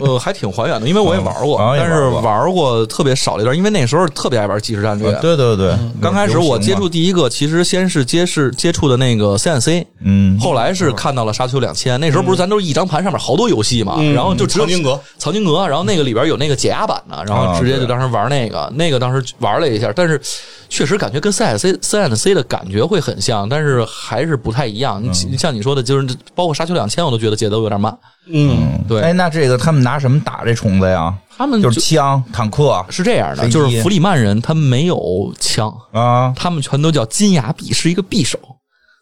[0.00, 5.12] 呃还挺还原的，因为我也玩过，但是玩过特别少了一段，因为那时候特别爱玩即时战略。
[5.20, 20.20] 对对对，刚开始我接触第一个，其实先是接是接触的那个 CNC，嗯后来是看到了沙丘两千，那时候不是咱都是一张盘上面好多游戏嘛，嗯然后就只有藏经阁藏经阁，然后那个里边有那个解压版的，然后直接就当时玩那个，那个当时玩了一下，但是
[20.68, 25.02] 确实感觉跟 CNC CNC 的感觉会很像，但是还是不太一样。
[25.02, 27.96] 你像你说的，就是包括沙丘两千，我都觉得节奏有点慢。
[28.28, 31.12] 嗯，对哎，那这个他们拿什么打这虫子呀？
[31.36, 36.32] 他们就是枪、坦克是这样的，就是弗里曼人他没有枪，啊。
[36.36, 38.38] 他们全都叫金牙匕，是一个匕首。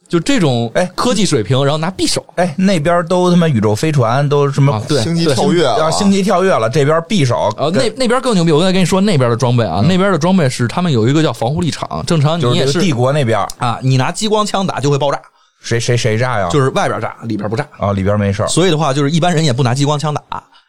[0.08, 8.50] 就这种哎科技水平，然后拿匕首哎，那边都他妈宇宙飞船都什么啊，对星际跳跃啊，啊，星际跳跃了，这边匕首啊，那那边更牛逼！
[8.50, 15.20] 我刚才跟你说那边的装备啊，那边的装备是他们有一个叫防护力场，正常你也是就是帝国那边啊，你拿激光枪打就会爆炸，
[15.62, 16.48] 谁谁谁炸呀？
[16.50, 17.66] 就是外边炸，里边不炸。
[17.78, 20.22] 啊，里边没事儿所以的话，就是一般人也不拿激光枪打。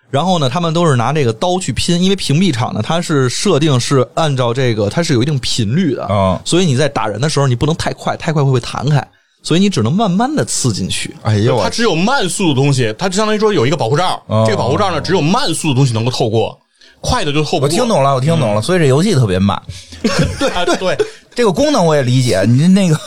[0.10, 9.02] 然后呢，他们都是拿这个刀去拼，因为屏蔽场呢，它是设定是按照这个，它是有一定频率的，啊所以你在打人的时候，你不能太快，太快会被弹开，
[9.42, 11.16] 所以你只能慢慢的刺进去。
[11.22, 16.60] 哎呦它只有慢速的东西，它就相当于说有一个保护罩，哦这个保护罩呢只有慢速的东西能够透过，
[17.00, 17.68] 快的就透不过。
[17.68, 19.62] 我听懂了，我听懂了，所以这游戏特别慢。
[20.02, 20.98] 对 对对，
[21.34, 23.00] 这个功能我也理解，你那个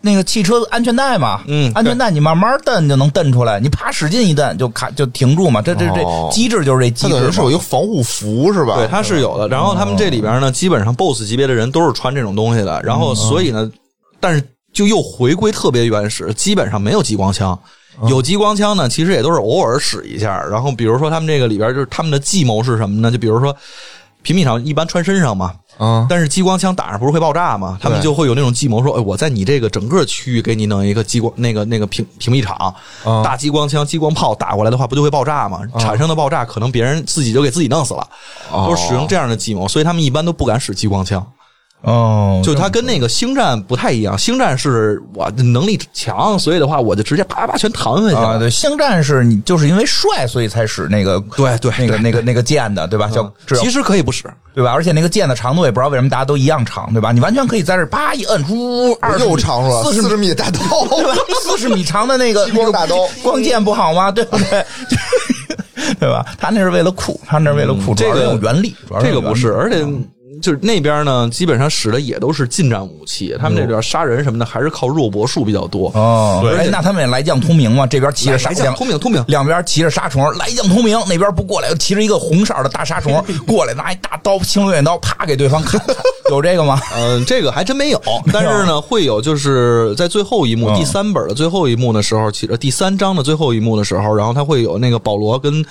[0.00, 7.50] 那个汽车安全带嘛，嗯安全带你慢慢蹬就能蹬出来，你啪使劲一蹬就卡就停住嘛，这这这哦机制就是这机它等于是有。
[7.50, 8.76] 一个防护服是吧？
[8.76, 9.48] 对，它是有的。
[9.48, 12.80] 然后他们这里边呢，基本上 BOSS 级别的人都是穿这种东西的。
[12.82, 13.68] 然后所以呢，
[14.20, 17.58] 但是就又回归特别原始，基本上没有激光枪。
[18.06, 20.40] 有激光枪呢，其实也都是偶尔使一下。
[20.48, 23.10] 然后比如说他们这个里边就是他们的计谋是什么呢？
[23.10, 23.56] 就比如说
[24.22, 27.78] 平民场一般穿身上嘛，啊，但是激光枪打上不是会爆炸吗？
[27.80, 35.60] 他们就会有那种计谋说，哎，我在你这个整个区域给你弄一个激光那个那个屏屏蔽场，啊大激光枪、激光炮打过来的话，不就会爆炸吗？
[35.78, 38.06] 产生的爆炸可能别人自己就给自己弄死了，
[38.50, 41.24] 哦都是使用这样的计谋，所以他们一般都不敢使激光枪。
[41.82, 48.38] 哦，就它跟那个星战不太一样，星战是我能力强，所以的话我就直接啪啪全弹回去啊，了。
[48.40, 53.08] 对，星战是你就是因为帅，所以才使那个对对那个那个那个剑的，对吧？
[53.08, 54.24] 叫其实可以不使，
[54.54, 54.72] 对吧？
[54.72, 57.12] 而且那个剑的长度也不知道为什么大家都一样长，对吧？
[57.12, 61.14] 你完全可以在这儿叭一摁，呜二又长出了四十米大刀，对吧？
[61.40, 64.10] 四十米长的那个激光大刀那个光剑不好吗？
[64.10, 64.64] 对不对？
[66.00, 66.26] 对吧？
[66.38, 69.86] 他那是为了酷，他那是为了酷，这个用原理，主要有原理这个不是，而且
[70.40, 75.90] 就是那边呢，基本上使的也都是近战武器，他们这边杀人什么的还是靠肉搏术比较多。
[75.94, 77.86] 哦，对哎，那他们也来将通明嘛？
[77.86, 85.80] 这边骑着杀将两通明通明两边骑着杀虫，来将通明，那边不过来，骑着一个红色的大杀虫过来，拿一大刀青龙偃刀，啪给对方砍，
[86.30, 86.80] 有这个吗？
[86.96, 88.00] 嗯， 这个还真没有，
[88.32, 95.64] 但是呢，会有就是在最后一幕、嗯第三本的最后一幕的时候，其实第三章的最后一幕的时候，然后他会有那个保罗跟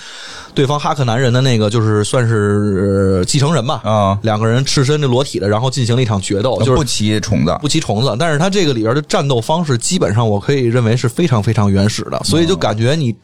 [0.57, 4.17] 对方哈克男人的那个，就是算是呃继承人吧，啊。
[4.23, 7.55] 两个人赤身的裸体的，然后进行了一场决斗，就是不骑虫子。
[7.61, 13.15] 不骑虫子，但是他这个里边的战斗方式基本上我可以认为是非常非常原始的，所以就感觉你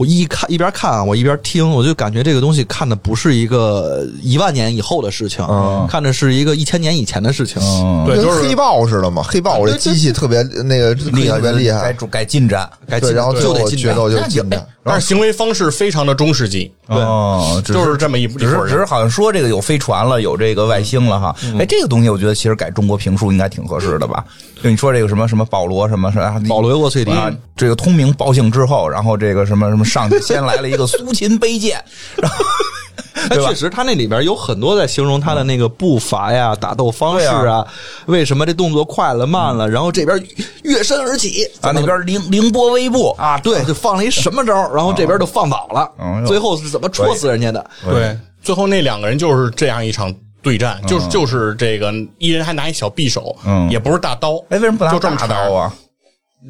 [0.00, 5.46] 我一看一边看啊，我一边听，我就感觉这个东西看的不是一个一万年以后的事情，
[5.90, 7.60] 看的是一个一千年以前的事情。
[7.62, 9.22] 嗯，对，就是跟黑豹似的嘛。
[9.22, 14.66] 黑豹这机器特别那个厉害特别厉害，主该进展，对，该进然后就得进展决斗就是那就近战。
[14.82, 18.56] 但是行为方式非常的中世纪，哦，只就是这么一一只是。
[18.66, 21.36] 只是好像说这个有飞船了，有这个外星了哈。
[21.58, 24.24] 哎，这个东西我觉得其实改中国评书应该挺合适的吧？
[24.62, 31.82] 就你说这个什么什么保罗什么什么保罗沃翠迪啊，这个通明报信之后，然后这个什么什么上去先来了一个苏秦背剑，
[32.16, 32.36] 然后
[33.28, 37.66] 对吧但确实，他那里边有很多在形容他的那个步伐呀、打斗方式对啊，
[38.06, 40.22] 为什么这动作快了、慢了，然后这边
[40.62, 47.70] 跃身而起啊那边凌凌波微步啊，对，就放了一什么招儿，然后这边就放倒了嗯，最后是怎么戳死人家的？
[47.84, 55.52] 对，最后那两个人就是这样一场对战，嗯就是就是这个一人还拿一小匕首，嗯也不是大刀，哎，为什么不拿就这么大刀？
[55.52, 55.74] 啊？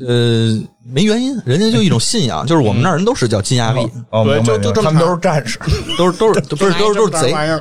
[0.06, 3.80] 呃，没原因，人家就一种信仰，就是我们那儿人都是叫金牙币，
[4.10, 5.58] 哦，对就就这么他们都是战士，
[5.98, 7.60] 都是 都是 不是都是都是贼，玩意儿，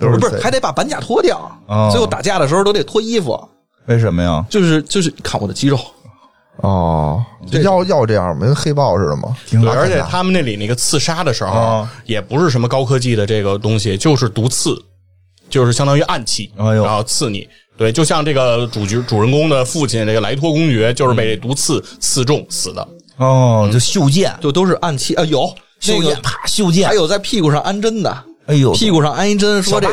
[0.00, 3.38] 都是不是还得把板甲脱掉哦，最后打架的时候都得脱衣服，
[3.86, 4.44] 为什么呀？
[4.50, 5.78] 就是就是看我的肌肉，
[6.56, 8.46] 哦，这要要这样吗？
[8.46, 9.36] 跟黑豹似的吗？
[9.46, 14.74] 挺对，而且他们那里那个刺杀的时候哦，也不是什么高科技的这个东西，就是毒刺，
[15.50, 16.84] 就是相当于暗器，哎呦。
[16.84, 17.46] 然后刺你。
[17.76, 22.86] 对，就像这个主角主人公的父亲这个莱托公爵，就是被毒刺刺中死的。
[23.16, 25.14] 哦，就袖剑，就都是暗器。
[25.14, 25.52] 啊，有。
[25.86, 26.88] 那个袖剑，啪，袖剑。
[26.88, 28.24] 还，有在屁股上安针的。
[28.46, 29.88] 哎呦，屁股上安一针，说这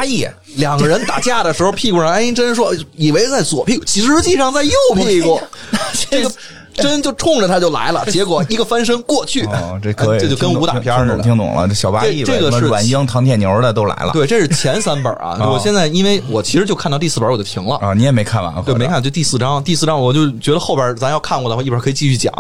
[0.56, 5.40] 两个人打架的时候，屁股上安一针，说以为在左屁股，实际上在右屁股，
[6.10, 6.32] 这个
[6.78, 11.24] 针就冲着他就来了，结果一个翻身过去，哦，这可以，这就跟武打片似的。
[11.24, 14.12] 听懂了，这小八义呗，这这个是什么软硬、唐铁牛的都来了。
[14.14, 15.38] 对，这是前三本啊。
[15.42, 17.76] 哦我现在因为我其实就看到第四本我就停了。
[17.78, 22.32] 啊，你也没看完，对，没看，就第四章，第四章我就觉得后边咱要看过的话，一会儿可以继续讲。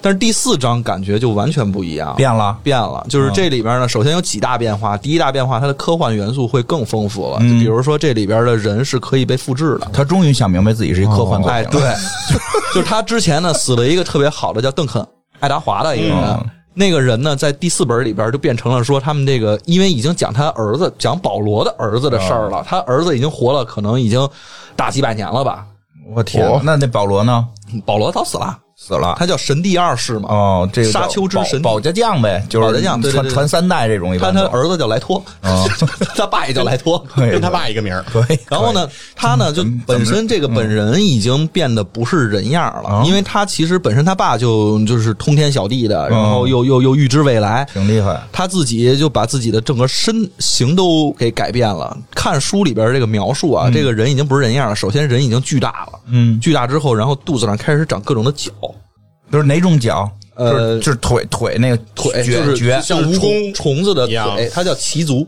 [0.00, 2.56] 但是第四章感觉就完全不一样，变了。
[2.62, 4.96] 变了，就是这里边呢，首先有几大变化。
[4.96, 9.88] 第一大变化，它的科幻元素会更丰富了，就比如说这里边的人是可以被复制的。
[9.92, 11.64] 他终于想明白自己是一科幻作了。
[11.66, 12.38] 对，就
[12.74, 15.02] 就是他之前呢死了一个特别好的叫邓肯·
[15.40, 16.24] 爱达华的一个人。
[16.24, 22.64] 嗯那个人呢，在第四本里边就变成了说，他们这个因为已经讲他儿子，讲保罗的儿子的事儿了。
[22.66, 24.28] 他儿子已经活了，可能已经
[24.74, 25.64] 大几百年了吧。
[26.12, 27.46] 我天哦，那那保罗呢？
[27.86, 29.14] 保罗早死了，死了。
[29.18, 30.28] 他叫神帝二世嘛。
[30.30, 34.32] 哦，这个沙丘之神保保家将呗，就是保家将对对对传传三代这种一他。
[34.32, 35.68] 他儿子叫莱托，哦
[36.16, 37.04] 他爸也叫莱托。
[37.16, 38.04] 跟他爸一个名儿。
[38.10, 38.38] 可以。
[38.48, 48.20] 然后呢，他呢就本身这个本人已经变得不是人样了，因为他其实本身他爸就就是通天小地的，然后又又又预知未来，挺厉害。
[48.32, 51.96] 他自己就把自己的整个身形都给改变了。
[52.14, 54.74] 看书里边这个描述啊，这个人已经不是人样了。
[54.74, 58.50] 首先人已经巨大了，嗯，巨大之后，然后肚子上开始长各种的脚，
[59.32, 60.10] 就是哪种脚？
[60.36, 65.26] 呃就是腿腿那个腿就是像虫蜈蚣虫子的腿，它叫骑足。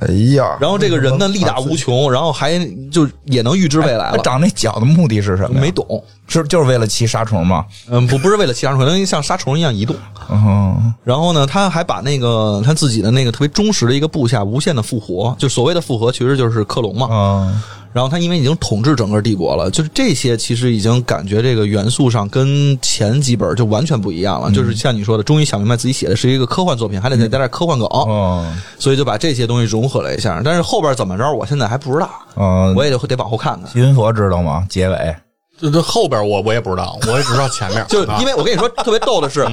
[0.00, 2.58] 哎呀，然后这个人呢力大无穷，然后还
[2.90, 4.12] 就也能预知未来了。
[4.16, 5.60] 他长那脚的目的是什么？
[5.60, 7.66] 没懂，是就是为了骑杀虫吗？
[7.90, 9.94] 嗯，不不是为了骑杀虫，可能像杀虫一样移动。
[10.30, 17.08] 嗯，然后呢，他还把那个他自己的那个特别忠实的一个部下无限的复活，就所谓的复活，其实就是克隆嘛。
[17.10, 17.62] 嗯，
[17.94, 24.50] 然后他因为已经统治整个帝国了，就是这些其实已经感觉这个元素上跟前几本就完全不一样了。
[24.50, 28.44] 就是像你说的，终于想明白自己写的是一个科幻作品，还得再加点科幻梗，哦，
[28.80, 30.42] 所以就把这些东西融合了一下。
[30.44, 33.70] 但是后边怎么着，我现在还不知道，嗯，我也得得往后看看。
[33.72, 34.66] 金佛知道吗？
[34.68, 35.16] 结尾
[35.56, 37.86] 这这后边我我也不知道，我也只知道前面。
[37.88, 39.46] 就啊因为我跟你说，特别逗的是，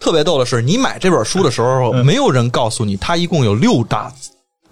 [0.00, 4.12] 特别逗的是，你买这本书的时候，没有人告诉你它一共有六大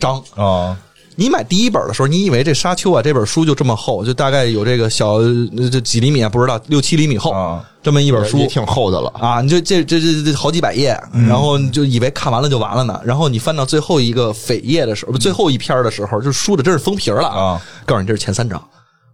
[0.01, 0.21] 章。
[0.35, 0.77] 哦，
[1.17, 7.65] 你买第一本的时候，你以为这沙丘啊这本书就这么厚，就大概有这个小呃这几厘米啊，不知道六七厘米厚，啊。
[7.83, 8.39] 这么一本书。
[8.39, 9.13] 也挺厚的了。
[9.19, 10.97] 啊，你就这这这这好几百页，
[11.27, 18.63] 然后你就以为看完了就完了呢，然后你翻到最后一个扉页的时候，最后一篇的时候，就书的真是封皮了啊，告诉你这是前三章，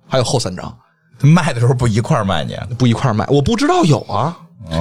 [0.06, 0.70] 还有后三章。
[1.20, 2.54] 卖的时候不一块儿卖你？
[2.76, 4.36] 不一块儿卖，我不知道有啊，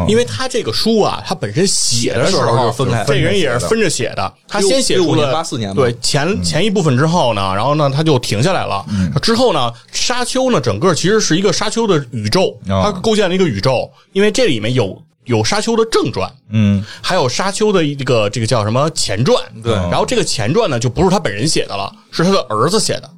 [0.07, 4.33] 因为他这个书啊，他本身写的时候候就分开这人也是分着写的。
[4.47, 8.85] 他先写出了84年嘛对前前一部分之后呢，然后呢他就停下来了。
[9.21, 15.01] 之后呢，沙丘呢整个其实是一个沙丘的宇宙，哦它构建了一个宇宙，因为这里面有。
[15.27, 23.09] 有沙丘的正传，嗯，还有沙丘的一个这个叫什么前传，对然后这个前传呢，就不是他本人写的了，是他的儿子写的。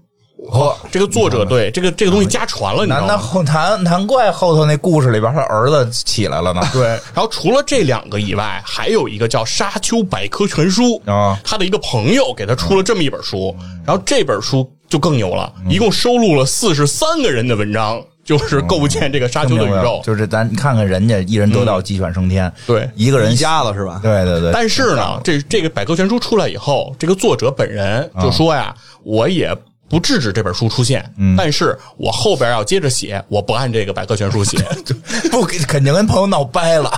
[0.47, 3.07] 嚯，这个作者对这个这个东西家传了，你知道吗？
[3.07, 6.61] 难难后难难怪后头那故事里边他儿子起来了呢。
[6.71, 13.53] 对，然后除了这两个以外，还有一个叫《沙丘百科全书》啊他的一个朋友给他出了这么一本书，
[13.85, 20.01] 然后这本书就更牛了，一共收录了四十三个人的文章，就是构建这个沙丘的宇宙。
[20.05, 23.99] 就是咱看看人家一人得道鸡犬升天，对一个人瞎了是吧？
[24.01, 28.73] 对对对，但是呢，这这个百科全书出来以后，这个作者本人就说呀，
[29.03, 29.53] 我也。
[29.89, 31.03] 不制止这本书出现，
[31.35, 34.57] 但是我后边要接着写，我不按这个百科全书写
[35.31, 36.91] 不肯定跟朋友闹掰了。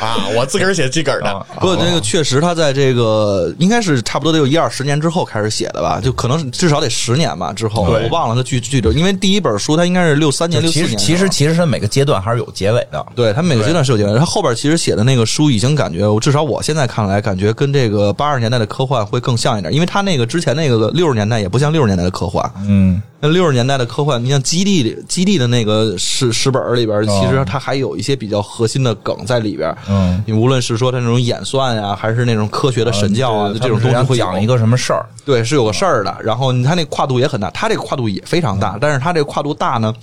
[0.00, 1.46] 啊，我自个儿写自个儿的。
[1.60, 10.98] 不过这个确实，他在这个应该是差不多得有一二十年之后开始写的吧，就可能至少得十年吧之后，对我忘了他具具体，因为第一本书他应该是六三年、六四其实年。
[10.98, 13.04] 其实其实他每个阶段还是有结尾的。
[13.14, 29.76] 对他每个阶段是有结尾，他后边其实写的那个书已经感觉，至少我现在看来，感觉跟这个八十年代的科幻会更像一点，因为他那个之前那个六十年代也不像六十年代的科幻，嗯，那六十年代的科幻，你像基地里基地的那个史史本里边，其实它还有一些比较核心的梗在里边。
[29.88, 35.04] 嗯，你无论是说它那种演算呀，还是那种科学的神教啊，就这种东西会有讲一个什么事儿？
[35.24, 36.16] 对，是有个事儿的。
[36.22, 39.94] 然后它那跨度也很大，它这个跨度也非常大，但是它这个跨度大呢，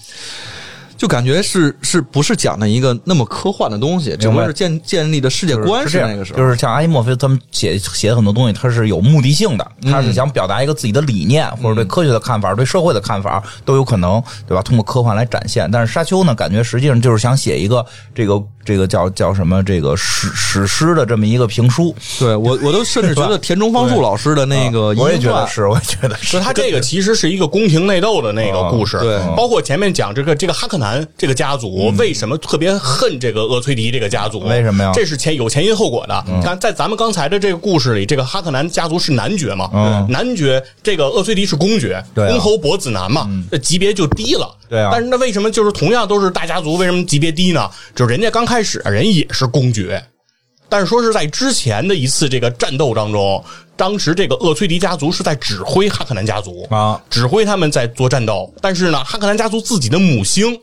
[0.98, 14.62] 就感觉是是不是讲的一个那么科幻的东西，只不过是建建立的世界观是那个时候，就是像阿西莫菲他们写写的很多东西，他是有目的性的，嗯他是想表达一个自己的理念，或者对科学的看法、对社会的看法都有可能，对吧？
[14.62, 15.70] 通过科幻来展现。
[15.72, 17.86] 但是沙丘呢，感觉实际上就是想写一个
[18.16, 21.96] 这个这个叫叫什么这个史史诗的这么一个评书。
[22.20, 26.40] 对我我都甚至觉得田中芳树老师的那个我也觉得是，我也觉得是。
[26.40, 30.87] 他这个其实是一个宫廷内斗的那个故事，对包括前面讲这个这个哈克南
[31.18, 34.40] 这个家族为什么特别恨这个厄崔迪这个家族？
[34.42, 36.24] 为什么呀这是前有前因后果的。
[36.44, 39.70] 看在咱们刚才的这个故事里，这个哈克南家族是男爵嘛？
[39.74, 44.56] 嗯男爵这个厄崔迪是公爵，公侯伯子男嘛，这级别就低了。
[44.70, 47.70] 对啊但是那为什么就是同样都是大家族，为什么级别低呢？
[47.96, 50.04] 就是人家刚开始人也是公爵。
[50.70, 53.42] 但是说是在之前的一次这个战斗当中，
[53.78, 58.54] 当时这个厄崔迪家族是在指挥哈克南家族啊，指挥他们在做战斗。
[58.62, 60.60] 但是呢，哈克南家族自己的母星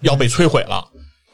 [0.00, 0.84] 要被摧毁了。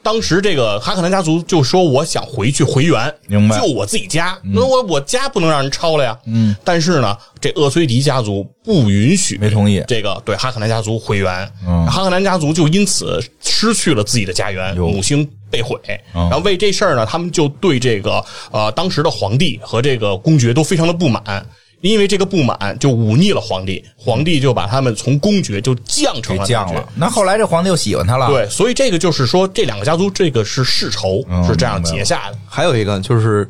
[0.03, 4.37] 当时这个哈克南家族就说：“我想回去回援，明白就我自己家。
[4.43, 11.51] 那我我家不能让人抄了呀。”嗯，但是呢，这厄崔迪家族不允许，没同意这个对哈克南家族回援。
[11.67, 15.75] 嗯哈克南家族就因此失去了自己的家园，母星被毁。
[16.13, 21.43] 嗯然后为这事儿呢，他们就对这个呃当时的皇帝和这个公爵都非常的不满。
[21.91, 26.87] 因为这个不满，就忤逆了皇帝，皇帝就把他们从公爵就降成给了降了。
[26.95, 32.37] 那后来这皇帝又喜欢他了，，对，所以这个就是说，这两个家族这个是世仇，嗯是这样结下的。
[32.47, 33.47] 还有一个就是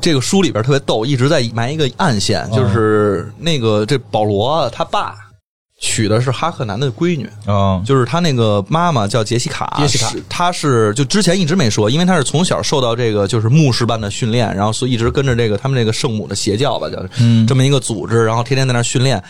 [0.00, 5.14] 这个书里边特别逗，一直在埋一个暗线，就是那个这保罗他爸
[5.78, 7.28] 娶的是哈克南的闺女。
[7.46, 16.96] 嗯，就是他那个妈妈叫杰西卡，杰西卡她是就之前一直没说，因为她是从小受到这个就是牧师般的训练，然后所以一直跟着这个他们这个圣母的邪教吧，叫
[17.46, 19.22] 这么一个组织，然后天天在那训练。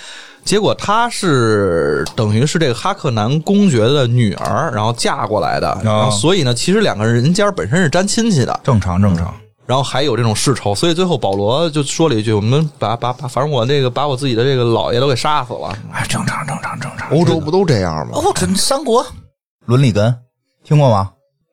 [0.45, 9.35] 结果她是等于是这个哈克南公爵的女儿，然后嫁过来的，然后所以呢，其实两个人家本身是沾亲戚的，正常正常。
[9.67, 15.77] 然后还有这种世仇，所以最后保罗就说了一句：“我们把把把，反正我那个把我自己的这个姥爷都给杀死了。
[15.93, 17.11] 哎，正常正常正常。
[17.11, 18.13] 欧洲不都这样吗？
[18.15, 19.05] 哦，这三国
[19.65, 20.17] 伦理根
[20.63, 21.11] 听过吗？”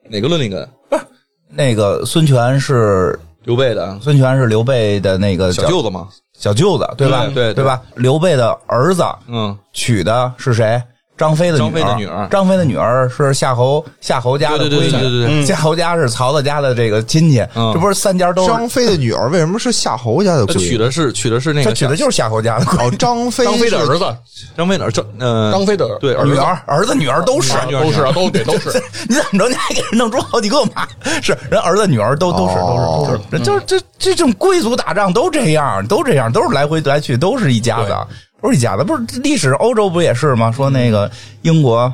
[0.10, 0.70] 哪个伦理根？
[0.90, 1.04] 不是
[1.50, 6.08] 那个孙权是刘备的孙权是刘备的那个小舅子吗？
[6.38, 7.26] 小舅子，对吧？
[7.26, 7.82] 对对对吧？
[7.96, 10.82] 刘备的儿子嗯，娶的是谁？
[11.16, 20.70] 张飞的张飞的女儿张飞的女儿是夏侯夏侯家的对对对闺女，对对对夏侯家是曹操家的这个亲戚，嗯这不是三家都张飞的女儿为什么是夏侯家的他闺女？
[20.70, 24.16] 娶的是娶的是那个他娶的就是夏侯家的闺哦，，张飞张飞的儿子，
[24.58, 27.54] 张飞的儿子呃张飞的对女儿、儿子、女儿都是。
[27.72, 28.70] 都是啊，都对，都是。
[29.08, 29.48] 你怎么着？
[29.50, 30.88] 你还给人弄出好几个嘛？
[31.22, 37.96] 是人儿子、女儿都都是哦都是都是，就是这这种贵族打仗都这样，都这样，都是来回来去，都是一家子，
[38.44, 38.84] 都是一家子。
[38.84, 40.52] 不是历史欧洲不也是吗？
[40.52, 41.10] 说那个
[41.42, 41.92] 英国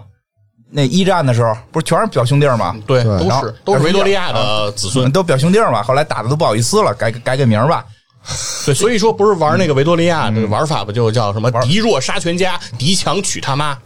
[0.71, 2.75] 那一战的时候，不是全是表兄弟吗？
[2.85, 5.09] 对，都是都是维多利亚的子孙。
[5.11, 7.85] 都表兄弟嘛，后来打的都不好意思了，改改改名儿吧。
[8.65, 13.77] 对，所以说不是玩那个维多利亚的玩法不就叫什么“敌弱杀全家，敌强娶他妈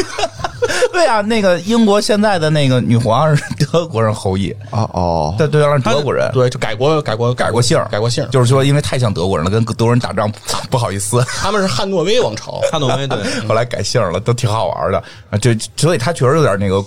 [0.92, 6.30] 对啊，那个英国现在的那个女皇是德国人后裔，啊哦，对对，是德国人”？。
[6.34, 8.26] 对，就改过改过改过姓，改过姓。
[8.30, 10.30] 就是说因为太像德国人了，跟德国人打仗
[10.70, 13.18] 不好意思， 他们是汉诺威王朝，汉诺威对。
[13.46, 15.02] 后来改姓了，都挺好玩的。
[15.30, 16.84] 啊，就所以他确实有点那个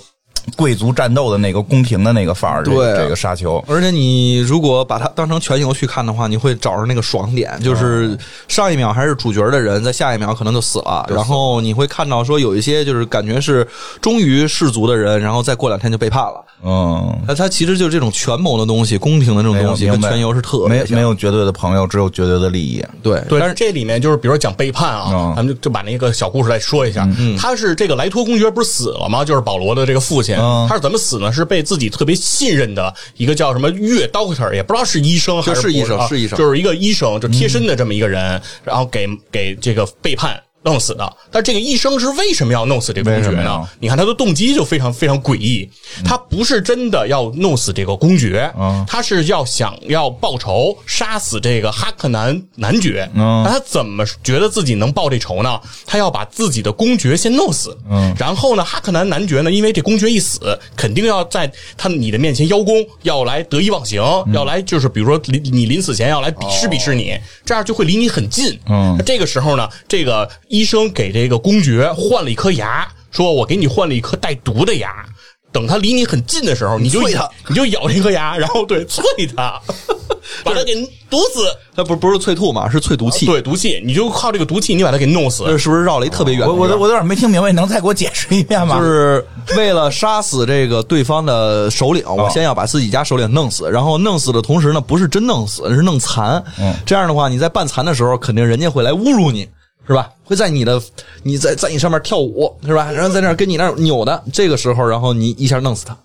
[0.55, 2.63] 贵族战斗的那个宫廷的那个范儿。
[2.63, 8.17] 这个对这个沙丘，而且你如果把它当成全游去看的话，你会找着那个爽点，就是
[8.47, 11.07] 上一秒还是主角的人，在下一秒可能就死了。
[11.09, 13.67] 然后你会看到说有一些就是感觉是
[14.01, 16.43] 忠于氏族的人，然后再过两天就背叛了。
[16.61, 22.83] 嗯，那它其实就是这种权谋的东西，宫廷的这种东西，跟全游是特别没没有绝对的朋友，只有绝对的利益。
[23.01, 27.07] 对对，但是这里面就是比如说讲背叛啊，嗯咱们就就把那个小故事来说一下。
[27.37, 29.23] 他是这个莱托公爵不是死了吗？
[29.23, 31.31] 就是保罗的这个父亲，嗯他是怎么死呢？
[31.31, 40.41] 是被自己特别信任的一个叫什么岳 doctor，也不知道是医生还是医生是医生就是一个医生，就贴身的这么一个人，然后给给这个背叛。
[40.63, 43.67] 弄死的，但这个医生是为什么要弄死这个公爵呢？
[43.79, 45.69] 你看他的动机就非常非常诡异，
[46.03, 48.85] 他不是真的要弄死这个公爵，嗯。
[48.87, 53.09] 他是要想要报仇，杀死这个哈克南男爵。
[53.13, 53.41] 嗯。
[53.43, 55.59] 那他怎么觉得自己能报这仇呢？
[55.85, 58.13] 他要把自己的公爵先弄死，嗯。
[58.17, 64.33] 然后呢，哈克南男爵呢，因为这公爵一死，肯定要在他你的面前邀功，要来得意忘形，嗯。
[64.33, 68.59] 要来就是比如说临你临死前要来鄙视鄙视你，这样就会离你很近。
[68.67, 75.05] 那这个时候呢，这个医生给这个公爵换了一颗牙，说我给你换了一颗带毒的牙。
[75.51, 79.01] 等他离你很近的时候，你就啐他你就咬这颗牙， 然后对啐
[79.35, 79.59] 他，
[80.45, 80.75] 把他给
[81.09, 81.41] 毒死。
[81.75, 85.45] 它不不是淬吐嘛，是淬毒气。，对，毒气，你就靠这个毒气，你把他给弄死。
[85.45, 86.47] 这是不是绕了一特别远？
[86.47, 88.77] 我我都我有点没听明白，能再给我解释一遍吗？
[88.77, 89.25] 就是
[89.57, 96.43] 为了杀死这个对方的首领，我先要把自己家首领弄死，然后弄死的同时呢，不是真弄死，是弄残。
[96.59, 99.49] 嗯这样的话，你在半残的时候，肯定人家会来侮辱你，
[99.89, 100.11] 是吧？
[100.23, 100.79] 会在你的
[101.23, 102.91] 你在在你上面跳舞，是吧？
[102.91, 105.97] 然后在那跟你那扭的，这个时候，然后你一下弄死他，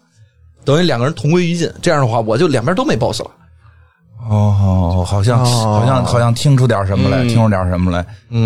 [0.64, 1.70] 等于两个人同归于尽。
[1.82, 3.30] 这样的话，我就两边都没 boss 了。
[4.28, 7.98] 哦，好像好像好像听出点什么来，听出点什么来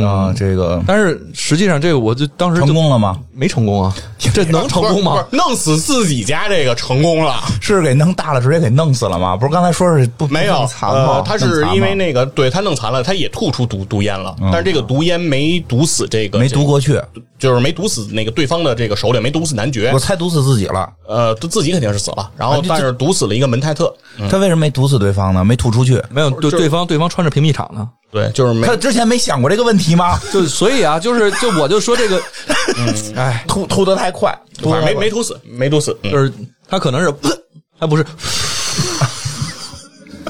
[0.04, 0.32] 啊！
[0.36, 3.18] 这个但是实际上，这个我就当时成功了吗？
[3.32, 3.94] 没成功啊？
[4.18, 5.24] 这能成功吗？
[5.30, 7.36] 弄死自己家这个成功了。
[7.60, 9.36] 是给弄大了，直接给弄死了吗？
[9.36, 11.22] 不是刚才说是不没有不残呃吗？
[11.24, 17.00] 他是因为那个对他弄残了，他也吐出毒毒烟了，但是这个毒烟没毒死这个，没毒过去，
[17.38, 20.90] 就是没毒死那个对方的这个首领，没毒死男爵我，猜毒死自己了。
[21.06, 23.94] 呃，他自己肯定是死了，然后但是毒死了一个门泰特，
[24.30, 25.44] 他为什么没毒死对方呢？
[25.44, 26.02] 没吐出去？
[26.10, 27.88] 没有，对就对方对方穿着屏蔽场呢。
[28.10, 30.18] 对，就是没他之前没想过这个问题吗？
[30.32, 32.20] 就所以啊，就是就我就说这个，
[33.16, 36.32] 哎，吐吐的太快，吐反得太快正没没突死，没毒死，嗯就是
[36.68, 37.12] 他可能是，
[37.78, 38.04] 他不是，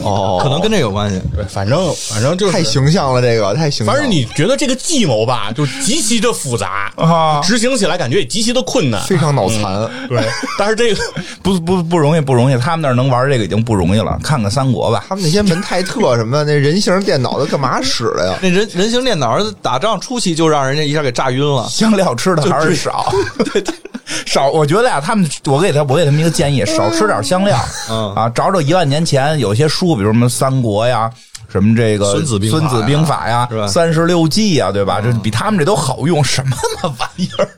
[0.03, 1.21] 哦，可能跟这有关系。
[1.35, 3.93] 对，反正反正就是太形象了，这个太形象了。
[3.93, 9.01] 反正你觉得这个计谋吧，就极其的复杂啊执行起来感觉也极其的困难。
[9.05, 10.23] 非常脑残，对，
[10.59, 11.03] 但是这个
[11.43, 12.57] 不不不容易，不容易。
[12.59, 14.19] 他们那儿能玩这个已经不容易了。
[14.23, 18.39] 看看三国吧，他们那些门泰特什么的，那人形电脑的干嘛使的呀？
[18.43, 21.67] 那人人形电脑打仗初期就让人家一下给炸晕了。
[21.69, 23.13] 香料吃的还是少，
[23.53, 23.75] 对对。
[24.25, 27.59] 少，我觉得呀，他们我给他我给他们一个建议，少吃点香料，
[27.91, 31.11] 嗯啊，找找一万年前有些书，比如什么《三国》呀，
[31.49, 35.01] 什么这个孙子兵法呀孙子兵法呀三十六计呀，对吧？
[35.01, 37.49] 这比他们这都好用，什么嘛玩意儿？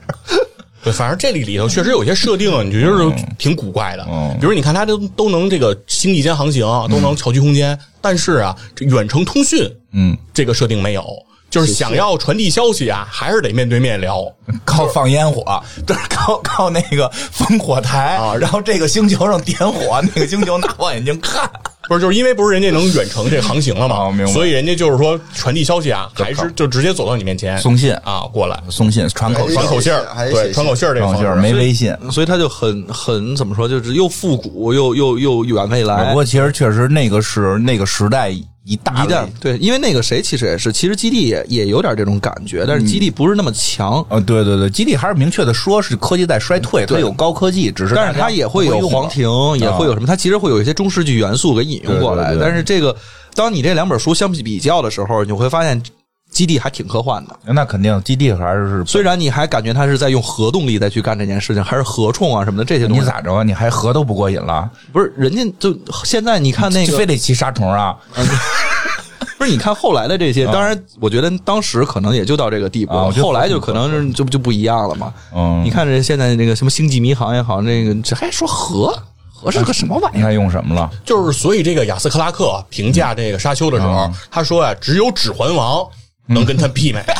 [0.83, 4.07] 对，反正这里里头确实有些设定，你觉得是挺古怪的。
[4.11, 11.05] 嗯比如你看，它都都能这个星际间航行，都能巧居空间，但是啊，这远程通讯嗯，这个设定没有，
[11.51, 14.25] 就是想要传递消息啊，还是得面对面聊。
[14.65, 21.49] 靠放烟火，这是靠靠那个烽火台啊然后这个星球上点火，那个星球拿望远镜看。
[21.89, 31.97] 不是，就是因为不是人家能远程这航行了嘛，哦明白所以人家就是说传递消息啊，还是就直接走到你面前送信啊，过来送信传口传口信儿对，传口信儿这方式没微信。
[32.13, 36.15] 所以他就很很怎么说，就是又复古又又又远未来不。
[36.15, 38.31] 过其实确实那个是那个时代
[38.71, 52.29] 一大一旦对，因为那个谁其实也是，其实基地也也有点这种感觉，但是基地不是那么强，呃，对对对，基地还是明确的说是科技在衰退，它有高科技，只是但是它也会有不用了皇庭，也会有什么，它其实会有一些中世纪元素给引用过来。
[52.29, 52.95] 对对对但是这个，
[53.35, 55.83] 当你这两本书相比比较的时候，你会发现
[56.31, 57.37] 基地还挺科幻的。
[57.45, 63.43] 那肯定基地还是虽然你还感觉它是在用核动力再去干这件事情，还是核冲啊什么的这些东西，你咋着啊？
[63.43, 64.71] 你还核都不过瘾了？
[64.93, 67.97] 不是人家就现在你看那个非得骑沙虫啊？
[69.39, 75.13] 不是，你看后来的这些，当然，我觉得当时可能也就到这个地步后来就可能是就就不一样了嘛。
[75.35, 78.95] 嗯你看这现在那个什么星际迷航也好，那个这还说核，
[79.33, 80.35] 核是个什么玩意儿？
[80.35, 80.91] 用什么了？
[81.07, 85.79] 就是所以这个亚斯克拉克评价这个沙丘的时候，他说啊，只有《指环王》
[86.31, 87.05] 能跟他媲美。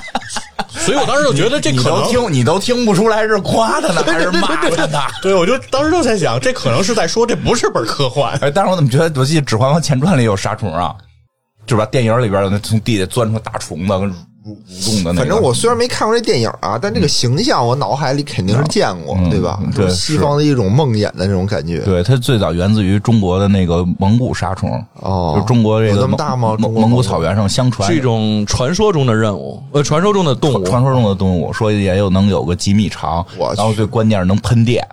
[0.71, 4.99] 所以我当时就觉得这你可能都听你都听不出来是夸他呢 还是骂他呢？
[5.21, 8.39] 对，我就当时就在想，这可能是在说这不是本科幻。
[8.41, 10.95] 哎，但是我怎么觉得我记得《指环王前传》里有杀虫啊？
[11.67, 11.85] 是吧？
[11.87, 14.15] 电影里边有那从地下钻出大虫子，跟
[14.45, 15.15] 蠕蠕动的那个。
[15.21, 19.61] 反正我虽然没看过这电影啊，但这个形象我脑海里肯定是见过，嗯对吧？
[19.75, 21.81] 对就西方的一种梦魇的那种感觉。
[21.81, 30.65] 对它最早源自于中国的那个蒙古杀虫，哦就中国这有个那么大吗蒙中蒙古蒙古草原上相传是一种传说中的任务，呃，传说中的动物。
[30.65, 33.25] 传说中的动物，说也有能有个几米长
[33.57, 34.87] 然后最关键是能喷电，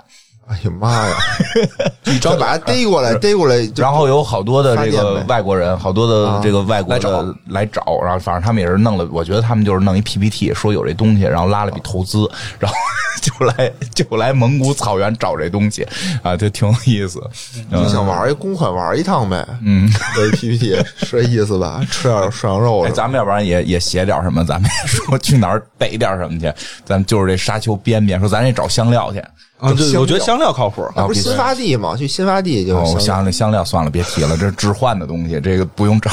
[0.47, 1.15] 哎呀妈呀！
[2.21, 12.29] 再把他逮过来， 逮过来，然后有好多的这个外国人，好多的这个外国来找的来找，然后反正他们也是弄了，我觉得他们就是弄一 PPT，说有这东西，然后拉了笔投资，
[12.59, 12.77] 然后
[13.21, 15.85] 就来就来蒙古草原找这东西
[16.23, 17.21] 啊，就挺有意思。
[17.69, 19.45] 就想玩一公款玩一趟呗。
[19.63, 21.81] 嗯，这 PPT 是这意思吧？
[21.91, 22.87] 吃点涮羊肉。
[22.93, 26.51] 咱们要不然也也写点什么，咱们也说去哪儿逮点什么去，
[26.85, 29.21] 咱们就是这沙丘边边，说咱也找香料去。
[29.59, 30.87] 啊，对，我觉得香料靠谱。
[30.95, 31.95] 那不是新发地吗？
[31.97, 36.11] 去新发地就哦，我是想那香料算了，别提了，这是置换的东西，这个不用找。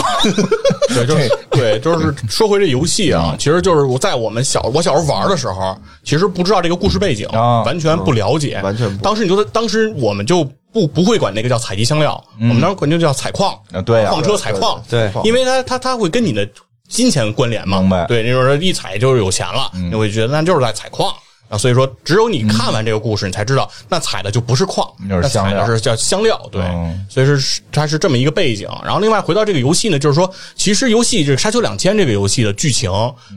[0.94, 7.62] 对，就是对，就是说回这游戏啊，其实就是我在我们小我小时候玩的时候，其实不知道这个故事背景，啊。
[7.64, 9.02] 完全不了解，完全不。
[9.02, 10.42] 当时你就在当时我们就
[10.72, 14.10] 不不会管那个叫采集香料，我们当时管就叫采矿啊对啊。
[14.10, 16.48] 矿车采矿，对因为它它它会跟你的
[16.88, 18.06] 金钱关联嘛，明白。
[18.06, 21.12] 对，那时候一采就是有钱了，你会觉得那就是在采矿。
[21.54, 28.68] 啊，所以说，只有你看完这个故事，你才知道，那采的就不是矿，就是那采香料的是叫香料，对，嗯所以是它是这么一个背景。
[28.84, 32.90] 然后另外回到这个游戏呢，就是说，其实游戏这个《沙丘两千》这个游戏的剧情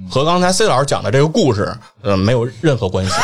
[0.10, 3.12] 和刚才 C 老师讲的这个故事，呃，没有任何关系。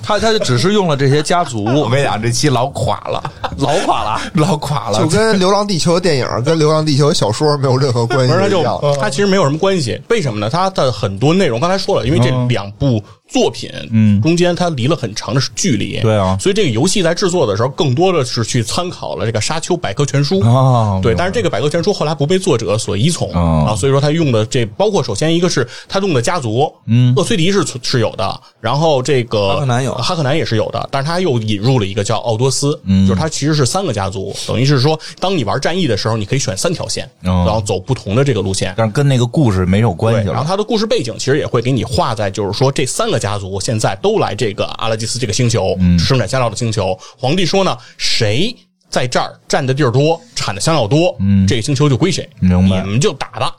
[0.00, 3.22] 他他就只是用了这些家族，我跟你讲，这期老垮了，
[3.58, 4.18] 老垮了。
[4.32, 8.80] 老垮了，就跟《流浪地球》的电影跟《流浪地球》小说没有任何关系不是，它就一样。
[8.98, 10.00] 它其实没有什么关系。
[10.08, 10.48] 为什么呢？
[10.48, 14.20] 它的很多内容刚才说了，因为这两部作品，嗯。
[14.20, 16.36] 中间它离了很长的距离，对啊。
[16.40, 23.66] 所以这个游戏在制作的时候，更多的是去参考了这个《沙丘百科全书》哦对，但是这个百科全书后来不被作者所依从、哦。
[23.68, 29.94] 啊，所以说他用的这包括首先一个是他用的家族，嗯，厄崔迪是是有的，然后这个哈克南有。
[29.98, 37.44] 哈克南也是有的，但是他又引入了一个叫奥多斯，嗯，就是他其实是三个家族，等于是说，当你玩战役的时候，你可以选三条线，哦。
[37.46, 38.72] 然后走不同的这个路线。
[38.76, 40.32] 但是跟那个故事没有关，系了。
[40.32, 46.98] 然后他的故事背景其实也会给你画在，就是说这三个家族现在都来这个阿拉基斯这个星球，嗯生产香料的星球。
[47.18, 48.54] 皇帝说呢，谁
[48.88, 53.54] 在这儿占的地儿多，产的香料多，嗯，这个星球就归谁，明白你们就打吧。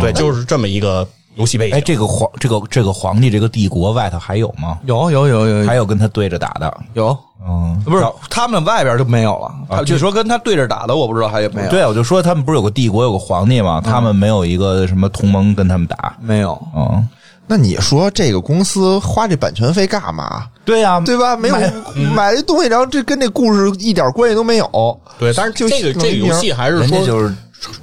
[0.00, 1.76] 对，就是这么一个游戏背景。
[1.76, 4.78] 哎，这个皇这个这个皇帝这个帝国外头还有吗？
[4.84, 6.80] 有有有有还有跟他对着打的？
[6.92, 9.50] 有，嗯，不是他们外边就没有了。
[9.68, 11.70] 他据说跟他对着打的，我不知道还有没有。
[11.70, 13.80] 对，我就说他们不是有个帝国有个皇帝吗？
[13.82, 16.14] 他们没有一个什么同盟跟他们打。
[16.20, 16.60] 没有。
[16.76, 17.08] 嗯，
[17.48, 20.46] 那你说这个公司花这版权费干嘛？
[20.64, 21.36] 对呀，对吧？
[21.36, 21.72] 没有买
[22.14, 25.00] 买这东西，然后这跟这故事一点关系都没有。
[25.18, 27.34] 对，但是就这个这个游戏还是说就是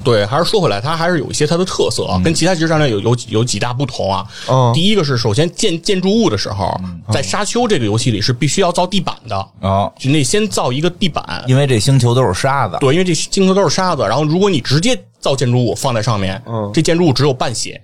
[0.03, 4.25] 对，还是说回来，它还是有一些它的特色啊，跟其他即时战略有有有几大不同啊。
[4.47, 6.79] 嗯第一个是首先建建筑物的时候，
[7.11, 11.43] 在沙丘这个游戏里是必须要造地板的，啊，就那先造一个地板。
[11.47, 12.77] 因为这星球都是沙子。
[12.79, 17.81] 对，因为这星球都是沙子，然后如果你直接造建筑物放在上面，嗯这建筑物只有半血，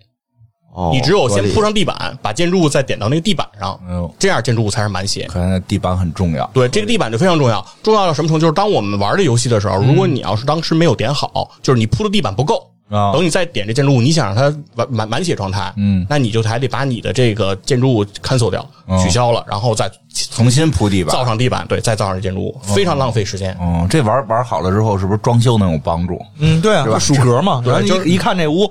[0.74, 5.28] 哦你只有先铺上地板，把建筑物再点到那个地板上，嗯，这样建筑物才是满血。
[5.28, 6.50] 可能地板很重要。
[6.54, 8.42] 对，这个地板就非常重要，重要到什么程度？
[8.42, 12.71] 就是当我们玩这游戏的时候，如果你要是当时没有点好，就是你铺的地板不够。
[12.92, 19.90] 啊等你再点这建筑物，你想让它满满满血状态，嗯那你就还得把你的这个建筑物 cancel 掉，哦取消了，然后再
[20.32, 21.12] 重新铺地板。
[21.12, 23.54] 造上地板，对，再造上这建筑物，非常浪费时间。
[23.60, 26.22] 哦，这玩玩好了之后，是不是装修能有帮助？
[26.40, 27.62] 嗯，对啊，数格嘛。
[27.66, 28.70] 然后就是一看这屋，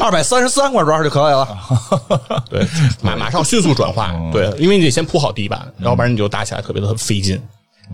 [0.00, 1.48] 二百三十三块砖就可以了。
[2.50, 2.66] 对，
[3.00, 7.40] 马马上迅速转化，对，因为你得先铺好地板，要不然你就打起来特别的费劲。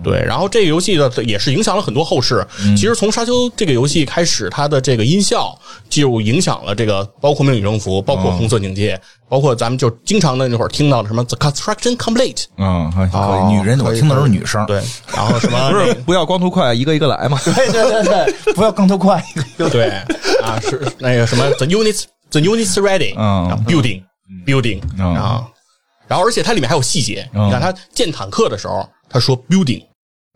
[0.02, 2.46] 对，然后这个游戏呢也是影响了很多后世。
[2.76, 14.82] 其实从沙丘这个游戏开始，它的这个音效就影响了这个，包括命令征服，包括红色警戒，包括咱们就经常的那会儿听到的什么 The Construction Complete，嗯，可以可哦女人我听的都是女声，对，
[15.14, 17.38] 然后什么 不是不要光头快，一个一个来嘛。
[17.44, 19.22] 对对对对，不要光头快，
[19.70, 19.88] 对。
[20.42, 24.02] 啊，是那个什么 The units The units ready”，嗯，building
[24.46, 25.44] building，啊
[26.06, 27.48] 然后而且它里面还有细节，嗯。
[27.48, 29.82] 你看他建坦克的时候，他说 building，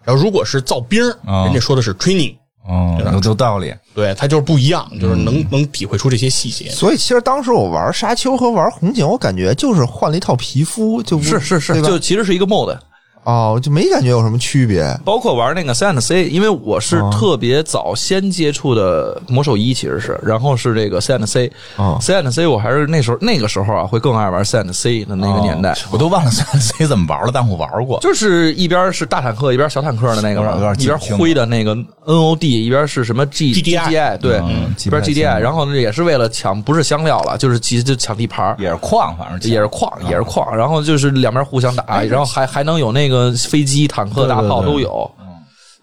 [0.05, 2.34] 然后如果是造兵儿，嗯人家说的是 training，
[2.66, 5.24] 哦，有有道理，对，他就是不一样，就是嗯。
[5.24, 6.70] 能能体会出这些细节。
[6.70, 12.76] 所以其实当时我玩沙丘和玩红警，我感觉就是换了一套皮肤，就不是是是，就其实是一个 mod。
[13.24, 14.84] 哦，就没感觉有什么区别。
[15.04, 17.10] 包括玩那个 Sand C，因为我是哦。
[17.12, 21.98] 特别早先接触的魔兽一，其实是，然后是这个 Sand C，哦。
[22.00, 25.72] C 我还是那时候那个时候啊，会更爱玩 Sand C 的那个年代。
[25.72, 28.00] 哦，我都忘了三 C 怎么玩了，但我玩过。
[28.00, 45.10] 就是一边是大坦克，一边小坦克的那个一边灰的那个 NOD，一边是什么 G GDI GDI，对，嗯一边记不太 GDI，然后呢也是为了抢，不是香料了，就是其实就抢地盘也是矿，反正也是矿，也是矿，然后就是两边互相打，然后还还能有那个飞机、坦克、大炮都有。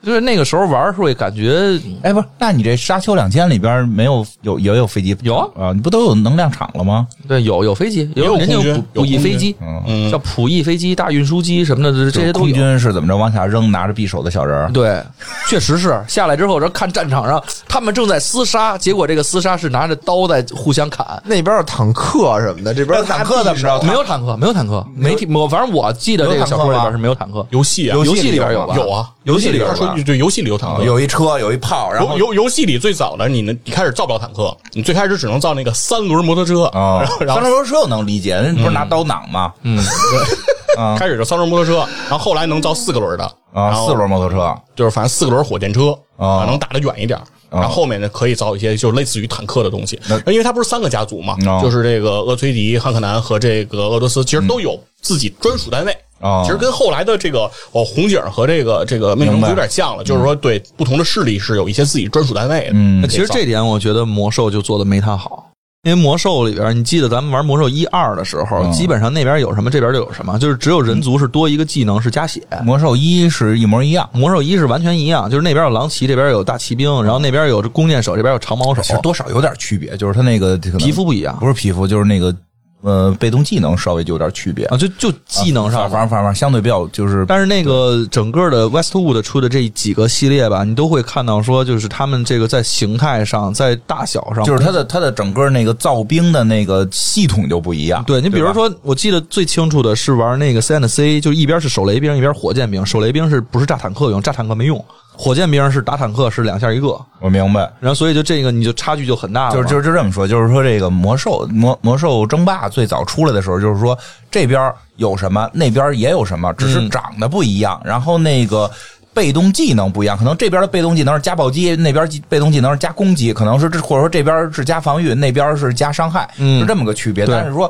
[0.02, 5.16] 就是那个时候玩会感觉哎，不是，那你这沙丘两千里边没有有也有飞机？
[5.22, 7.06] 有啊啊，你不都有能量场了吗？
[7.28, 12.56] 对有有飞机，也有人家有补翼飞机，嗯叫普翼飞机、大运输机什么的，这这些都空有。
[12.56, 14.72] 军是怎么着往下扔拿着匕首的小人儿？
[14.72, 15.04] 对，
[15.50, 21.06] 确实是下来之后，然后看战场上他们正在厮杀，结果这个厮杀是拿着刀在互相砍。
[21.26, 23.82] 那边有坦克什么的，这边那坦克怎么着？
[23.84, 27.46] 没有坦克，没有坦克，没听我反正我记得这个小说里边是没有坦克。
[27.50, 39.54] 游戏啊，游戏里边有吧有啊，游戏里边有吧对游戏里有坦克，有一车，有一炮，然后游游游戏里最早的你呢，你开始造不了坦克，你最开始只能造那个三轮摩托车啊然后，三轮车我能理解，人不是拿刀挡吗？
[39.64, 39.84] 嗯
[40.98, 43.24] 开始就三轮摩托车，然后后来能造四个轮的
[43.54, 47.20] 啊，后四轮摩托车就是反正四个轮火箭车啊能打得远一点。
[47.52, 55.98] 然后后面呢，可以造一些就类似于坦克的东西，因为它不是三个家族嘛，哦就是这个厄崔迪、汉克南和这个俄罗斯，其实都有自己专属单位。
[56.20, 62.72] 哦其实跟后来的这个哦红警和这个这个命令有点像了，就是说对不同的势力是有一些自己专属单位的。
[62.74, 65.46] 嗯那其实这点我觉得魔兽就做的没他好。
[65.84, 72.42] 因为魔兽里边，你记得咱们玩魔兽一二的时候，嗯基本上那边有什么，这边就有什么，就是只有人族是多一个技能是加血。
[72.66, 82.36] 魔兽一是一模一样，魔兽一是完全一样，就是那边有狼骑，这边有大骑兵，然后那边有这弓箭手，这边有长矛手其，实多少有点区别，就是他那个皮肤不一样不是皮肤，就是那个
[82.82, 98.04] 呃被动技能稍微就有点区别啊，就就技能上反正反正相对比较就是但是那个整个的 Westwood 出的这几个系列吧，你都会看到说，就是他们这个在形态上、在大小上，就是它的它的整个那个造兵的那个系统就不一样。
[98.06, 102.86] 对你比如说，我记得最清楚的是玩那个 C and C，就一边是手雷兵，一边火箭兵。
[102.86, 104.22] 手雷兵是不是炸坦克用？
[104.22, 104.84] 炸坦克没用。
[105.22, 106.98] 火箭兵是打坦克，是两下一个。
[107.20, 109.54] 我明白，然后所以就这个你就差距就很大了。
[109.54, 113.98] 就是就是就这么说，就是说这个魔兽魔魔兽争霸最早出来的时候，就是说
[114.32, 118.72] 这边有什么，那边也有什么，只是长得不一样，然后那个。
[119.12, 127.26] 被动技能不一样，可能这边的被动技能是加暴击，那边被动技能是加攻击，可能是这或者说这边是加防御，那边是加伤害，嗯是这么个区别。
[127.26, 127.70] 但是说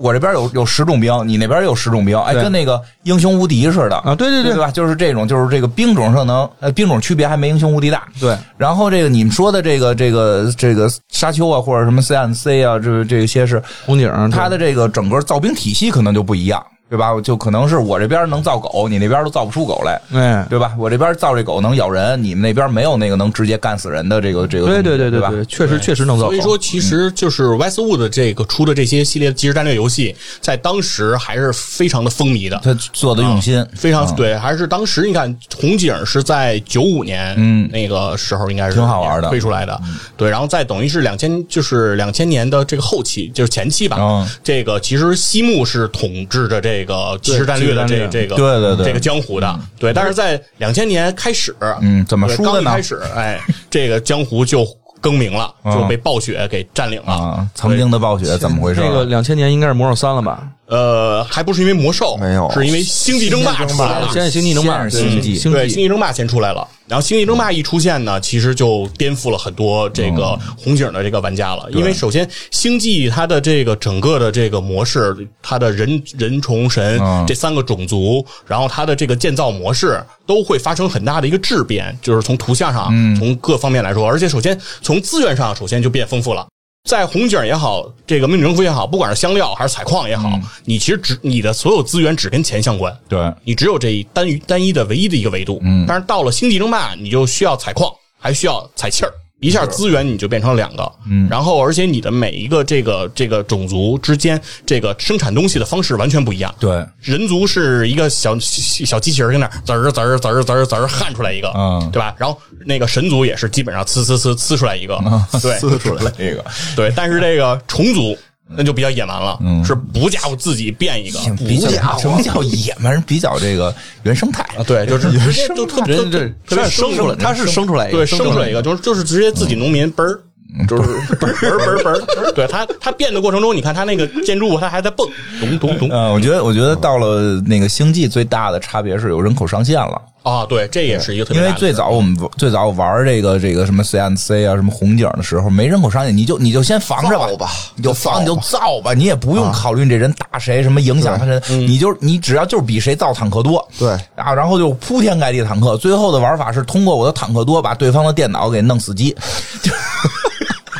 [0.00, 4.52] 我这边有有十种兵，你那边有十种兵，哎，跟那个英雄无敌似的啊对对对。
[4.52, 4.70] 对吧？
[4.70, 8.36] 就是这种，就是这个兵种上能呃兵种区别还没英雄无敌大，对。
[8.58, 17.12] 然后这个你们说的这个这个这个沙丘啊，或者什么 CNC 啊，这这些是红警它的这个整个造兵体系可能就不一样，对吧？
[17.22, 20.00] 就可能是我这边能造狗，你那边都造不出狗来。
[20.12, 20.72] 哎，对吧？
[20.76, 24.82] 我这边造这狗能咬人，你们那边没有那个能直接干死人的这个这个对。
[24.82, 25.30] 对对对吧？
[25.30, 26.30] 对，确实确实能造好。
[26.30, 32.60] 所以说，其实就是 Westwood 这个出的这些系列即时战略游戏，在当时还是非常的风靡的。
[32.64, 39.80] 他做的用心，非常嗯对，还是当时你看红警是在九五年，嗯那个时候应该是挺好玩的推出来的，
[40.16, 46.79] 对，然后在等于是两千就是两千年的这个后期，就是前期吧，嗯这个其实西木是统治着这个
[47.22, 48.86] 即时战略的这这个对对对。
[48.86, 52.64] 这个江湖的，对，但是在两千年开始，嗯怎么说的呢？
[52.64, 54.66] 刚一开始，哎，这个江湖就
[55.00, 55.72] 更名了，嗯。
[55.72, 57.12] 就被暴雪给占领了。
[57.12, 58.80] 啊，曾经的暴雪怎么回事？
[58.80, 60.46] 这个两千年应该是魔兽三了吧？
[60.70, 62.48] 呃，还不是因为魔兽，没有。
[62.52, 64.08] 是因为星际争霸出来了。
[64.12, 71.68] 现在星际争霸，是对星际对，星际争霸先出来了，然后星际争霸一出现呢，其实就颠覆了很多这个红警的这个玩家了。
[71.72, 77.24] 因为首先，星际它的这个整个的这个模式，它的人人虫神嗯。
[77.26, 86.46] 这三个种族，然后它的这个建造模式都会发生很大的一个质变，就是从图像上，从各方面来说，而且首先从资源上，首先就变丰富了。
[86.84, 95.60] 在红警也好，这个命令征服也好，不管是香料还是采矿也好，你其实只你的所有资源只跟钱相关，对，你只有这一单于单一的唯一的一个维度。
[95.62, 99.12] 嗯，但是到了星际争霸，你就需要采矿，还需要采气儿。
[99.40, 106.54] 一下资源你就变成了两个，嗯，然后而且你的每一个这个这个种族之间这个生产东西的方式完全不一样。
[106.60, 112.14] 对，人族是一个小小机器人，在那滋儿滋儿滋儿滋儿滋儿焊出来一个，嗯，对吧？
[112.18, 114.96] 然后那个神族也是基本上呲呲呲呲出来一个，
[115.40, 116.44] 对，呲出来一个，
[116.76, 116.92] 对。
[116.94, 118.16] 但是这个虫族
[118.56, 123.00] 那就比较野蛮了，嗯是不家伙自己变一个，比较什么叫野蛮？
[123.02, 130.20] 比较这个原生态啊，对，就是直接就特别这特别生出来，他是生出来一个，对，生出来一个，就是就是直接自己农民嘣儿。
[130.68, 130.82] 就是
[131.14, 135.88] 嘣儿嘣儿嘣儿嘣儿，对他他变的过程中，你看他那个建筑物，它还在蹦，咚咚咚。
[135.90, 140.02] 呃，我觉得我觉得到了那个星际最大的差别是有人口上限了。
[140.22, 159.16] 啊，对，这也是一个特别因为最早我们最早玩这个这个什么 CNC 啊，什么红警的时候，没人口上限，你就你就先防着吧，你就防你就造吧，你也不用考虑这人打谁，什么影响他人，你就你只要就是比谁造坦克多，对啊，然后就铺天盖地的坦克，最后的玩法是通过我的坦克多把对方的电脑给弄死机。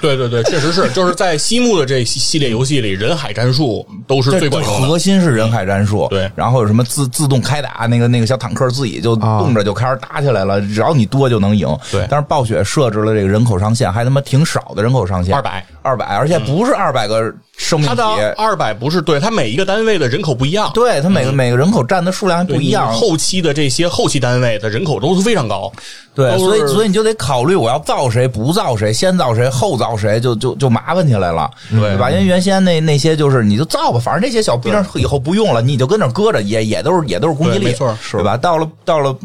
[0.00, 4.88] 对对对，确实是，就是在西木的这系列游戏里，人海战术都是最管用的。
[4.88, 11.68] 核心是人海战术，对，然后有什么自自动开打，那个那个小坦克自己就动着就开始打起来了，只要你多就能赢。
[11.90, 18.02] 对，但是暴雪设置了这个人口上限，还他妈挺少的人口上限，二百，二百，而且不是二百个生命体。
[18.36, 22.92] 二百不是对它每一个单位的人口不一样，对它每个每个人口占的数量还不一样。
[22.92, 25.70] 后期的这些后期单位的人口都是非常高。
[26.14, 32.10] 对，所以所以你就得考虑我要造谁，不造谁，先造谁，后造谁，就就就麻烦起来了，对吧？
[32.10, 38.36] 因为原先那那些就是你就造吧，反正这些小兵以后不用了，你就跟那搁着，也也都是也都是攻击力，没错，是吧？
[38.36, 39.16] 到了到了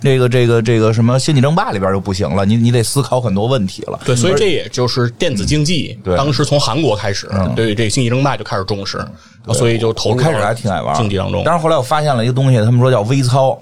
[0.00, 3.98] 这个这个这个什么星际争霸里边就不行了，你你得思考很多问题了。
[4.04, 9.04] 对，所以这也就是电子竞技，对，当时从韩国开始，对这个星际争霸就开始重视，
[9.54, 11.42] 所以就投入开始还挺爱玩竞技当中。
[11.44, 13.58] 但是后来我发现了一个东西，他们说叫微操，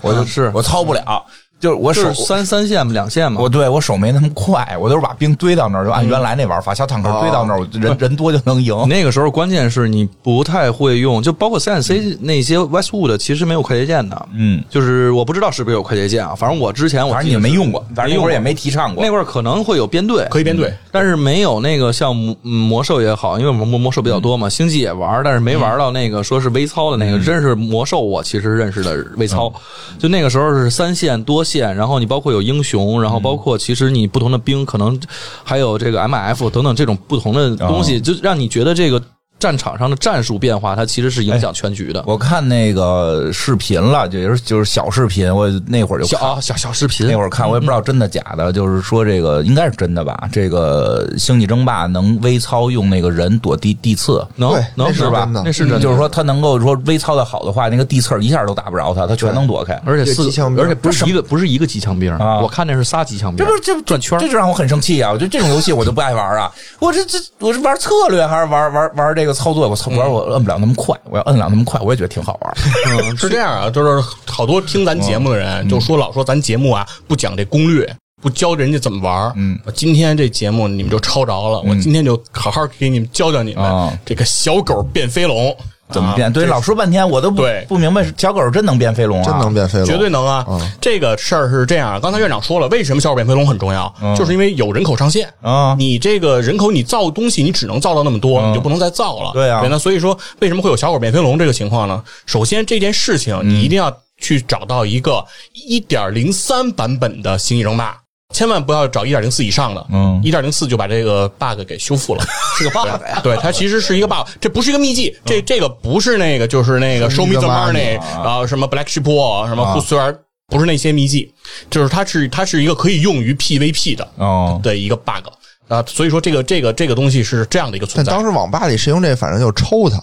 [0.00, 1.24] 我就是我操不了。
[1.60, 3.40] 就是我手三三线嘛，两线嘛。
[3.40, 8.74] 我对我手没那么快，我都是把兵堆到那儿，就按原来那玩法，小坦克堆到那儿，人人多就能赢。
[8.88, 14.28] 那个时候关键是你不太会用，就包括 CNC 那些 Westwood 其实没有快捷键的。
[14.34, 19.04] 嗯，就是我不知道是不是有快捷键啊，反正我之前我反正也没用过，反正那会儿也没提倡过。
[19.04, 27.20] 那会儿可能会有编队，可以编队，但是没有那个像魔魔兽也好，因为魔魔兽比较多嘛，星际也玩，但是没玩到那个说是微操的那个。
[27.20, 29.52] 真是魔兽，我其实认识的微操，
[29.98, 32.30] 就那个时候是三线多线，然后你包括。
[32.30, 34.96] 有英雄，然后包括其实你不同的兵，可能
[35.42, 39.02] 还有这个 M F 等等这种不同的东西，就让你觉得这个。
[39.40, 42.04] 战场上的战术变化，它其实是影响全局的。
[42.06, 50.28] 我看那个视频了，就是就是小视频，我那会儿就小小小视频，那会儿看，我也不知道真的假的，就是说这个应该是真的吧？
[50.30, 55.28] 这个星际争霸能微操用那个人躲地地刺，能能是吧？
[55.32, 59.80] 那是真，就是说他能够说微操的好的话，那个地刺一下都打不着他，他全能躲开。
[59.86, 62.40] 而且四机枪兵，而且不是一个不是一个机枪兵啊！
[62.40, 65.10] 我看那是仨机枪兵，这不这转圈，这就让我很生气啊！
[65.10, 66.52] 我觉得这种游戏我就不爱玩啊！
[66.78, 69.68] 我这这我是玩策略还是玩玩玩这个操作？
[69.68, 70.10] 我操玩。
[70.10, 72.56] 我摁不了那么快，我要摁了那么快，我也觉得挺好玩。
[73.16, 79.32] 是这样啊，就是好多听咱节目的人就说老说咱节目啊不讲这攻略，不教人家怎么玩。
[79.36, 85.56] 嗯，今天这节目你们就抄着了，我今天就好好给你们教教你们这个小狗变飞龙。
[85.92, 86.32] 怎么变？
[86.32, 89.24] 对，老说半天，我都不不明白，小狗真能变飞龙啊？
[89.24, 90.46] 真能变飞龙，绝对能啊！
[90.80, 93.92] 这个事儿是这样，刚才院长说了，为什么小狗变飞龙很重要？
[94.16, 95.74] 就是因为有人口上限啊！
[95.78, 99.32] 你这个人口，你造东西，你只能造到那么多，你就不能再造了。
[99.32, 102.02] 对啊，那所以说，为什么会有小狗变飞龙这个情况呢？
[102.26, 107.96] 首先，这件事情你一定要去找到一个一点零三版本的星际争霸。
[108.32, 112.24] 千万不要找一点零四以上的，嗯，一点零四就把这个 bug 给修复了，
[112.56, 113.20] 是个 bug 呀。
[113.22, 120.14] 对，它其实是一个 bug，这不是一个秘籍，这这个不是那个，就是那个 show me the money 然后，什么 black sheep 什么，虽然
[120.46, 121.32] 不是那些秘籍，
[121.70, 124.60] 就是它是它是一个可以用于 PVP 的哦。
[124.62, 125.26] 的一个 bug
[125.68, 128.10] 啊，所以说这个这个这个东西是这样的一个存在。
[128.10, 130.00] 但当时网吧里谁用这，反正就抽他，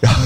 [0.00, 0.20] 然后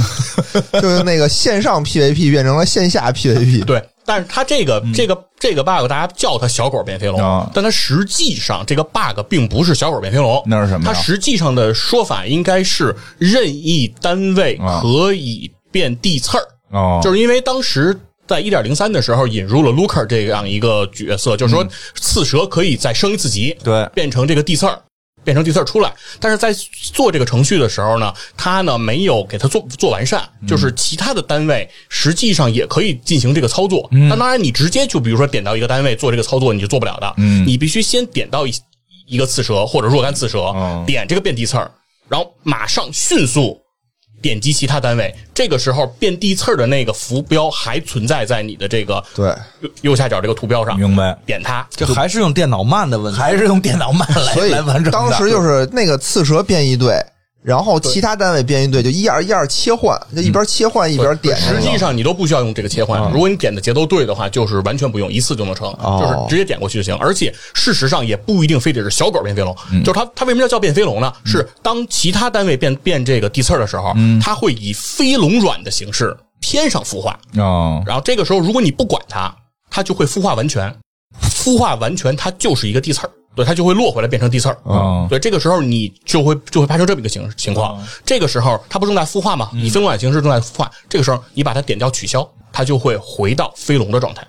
[0.81, 3.83] 就是那个线上 PVP 变成了线下 PVP，对。
[4.05, 10.87] 但是它这个这个这个 bug，大家叫它小狗变飞龙，但它实际上这个 bug 并不是小狗变飞龙，那是什么？
[10.87, 21.67] 它实际上的说法应该是任意单位可以变地刺儿，哦，就是因为当时在一点零三的时候引入了 Looker 这样一个角色，就是说
[21.97, 24.81] 刺蛇可以再升一次级，对，变成这个地刺儿。
[25.25, 26.53] 变成地刺出来，但是在
[26.93, 33.89] 做这个程序的时候呢，它呢没有给它做做完善，就是其他的单位实际上也可以进行这个操作。
[33.93, 37.15] 那当然，你直接就比如说点到一个单位做这个操作，你就做不了的。
[37.19, 38.53] 嗯，你必须先点到一
[39.07, 40.53] 一个刺蛇或者若干刺蛇，
[40.87, 41.71] 点这个变地刺儿，
[42.09, 43.62] 然后马上迅速
[44.23, 45.15] 点击其他单位。
[45.35, 49.27] 这个时候变地刺儿的那个浮标还存在在你的这个对，
[49.61, 51.19] 右右下角这个图标上，明白？
[51.27, 51.67] 点它。
[51.71, 53.19] 这还是用电脑慢的问题。
[53.19, 54.93] 还是用电脑慢来所以来完成。
[54.93, 57.05] 当时就是那个刺蛇变异队，
[57.43, 61.37] 然后其他单位变异队就一二一二切换，就一边切换一边点。
[61.37, 65.99] 实际上你都不需要用这个切换，如果你点的节奏对的话，就是完全不用，一次就能成，哦。
[66.01, 66.95] 就是直接点过去就行。
[66.99, 69.53] 而且事实上也不一定非得是小狗变飞龙，
[69.85, 71.13] 就是它它为什么要叫变飞龙呢？
[71.25, 79.35] 是当其他单位变变这个地刺儿的时候，它会以飞龙卵的形式天上孵化，哦，然后这个时候如果你不管它，
[79.69, 80.73] 它就会孵化完全，
[81.21, 83.11] 孵化完全它就是一个地刺儿。
[83.35, 84.59] 对，它就会落回来变成地刺儿。
[84.65, 87.83] 哦对，这个时候你就会就会发生这么一个情情况。
[88.05, 89.51] 这个时候它不正在孵化吗？
[89.55, 90.71] 以飞龙卵形式正在孵化。
[90.89, 94.27] 这个时候你把它点掉取消，它就会回到飞龙的状态。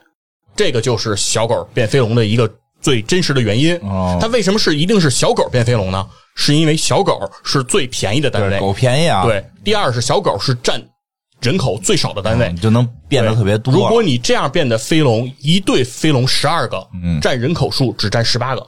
[0.56, 2.49] 这个就是小狗变飞龙的一个
[2.82, 3.76] 最真实的原因。
[3.82, 6.06] 哦它为什么是一定是小狗变飞龙呢？
[6.36, 9.45] 是因为小狗是最便宜的单位，，狗便宜啊，对。
[9.64, 10.82] 第二是小狗是占
[11.41, 13.72] 人口最少的单位你，就能变得特别多。
[13.74, 18.68] 如果你这样变的飞龙，一对飞龙十二个，嗯占人口数只占十八个，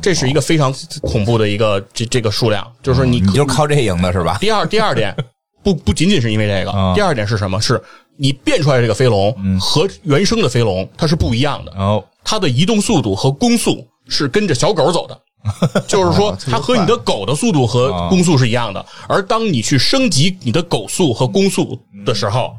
[0.00, 4.36] 这是一个非常恐怖的一个这这个数量，就是你嗯你就靠这赢的是吧？
[4.40, 5.14] 第二第二点，
[5.62, 7.60] 不不仅仅是因为这个，啊第二点是什么？
[7.60, 7.82] 是
[8.16, 15.18] 你变出来这个飞龙和原生的飞龙它是不一样的，哦，它的移动速度和攻速是跟着小狗走的。
[15.88, 22.54] 就是说，它和你的狗的速度和攻速是一样的，而当你去升级你的狗速和攻速的时候，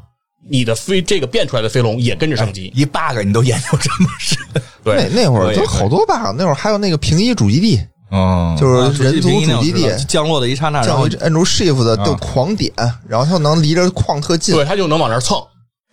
[0.48, 2.72] 你的飞这个变出来的飞龙也跟着升级。
[2.74, 4.38] 一 bug 你都研究这么深，
[4.82, 5.08] 对。
[5.14, 7.80] 那那会儿可以都好多 bug，那会儿还有那个平移主基地，
[8.10, 12.72] 嗯，就是人族主基地降落的一刹那，然后按住 shift 的就狂点，
[13.08, 14.54] 然后它能离着矿特近。
[14.54, 15.38] 对，它就能往那儿蹭。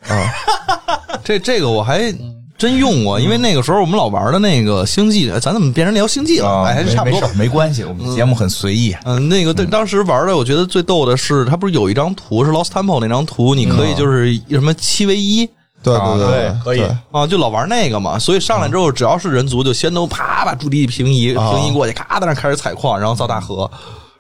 [0.07, 0.33] 啊。
[1.23, 2.11] 这这个我还
[2.59, 6.47] 真用过，因为那个时候我们老玩的那个星际，哎咱怎么变成聊星际了？
[6.47, 7.49] 啊，哎，还是差不多吧没没事。
[7.49, 8.93] 没关系，我们节目很随意。
[9.05, 15.49] 嗯，那个对，当时玩的，我觉得最逗的是，它不是有一张图是 Lost Temple 那张图，你可以就是什么七 v 一
[15.81, 18.19] 对啊对对可以啊，就老玩那个嘛。
[18.19, 23.71] 所以上来之后，只要是人族，就先都啪把驻地平移平移过去，咔在那开始采矿，然后造大河。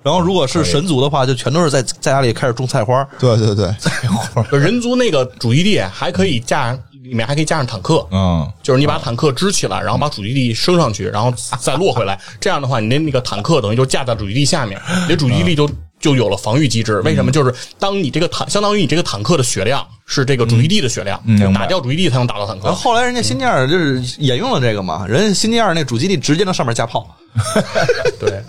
[0.01, 3.05] 然后如果是神族的话，就全都是在在家里开始种菜花。
[3.19, 12.19] 对对对，菜花 人族那个主基地还可以加，里面还可以加上坦克，嗯，就是你把坦克支起来，然后把主基地升上去，然后再落回来。
[12.39, 15.69] 这样的话，你的那个坦克等于就架在主基地下面，你的主基地就
[15.99, 16.99] 就有了防御机制。
[17.01, 17.31] 为什么？
[17.31, 22.93] 就是当你这个坦，相当于你这个坦克的血量是这个主基地的血量，嗯打掉主基地才能打到坦克然后。
[22.93, 27.15] 来人家新店儿就是沿用了这个嘛，人家新店儿那主基地直接在上面架炮。
[28.19, 28.41] 对，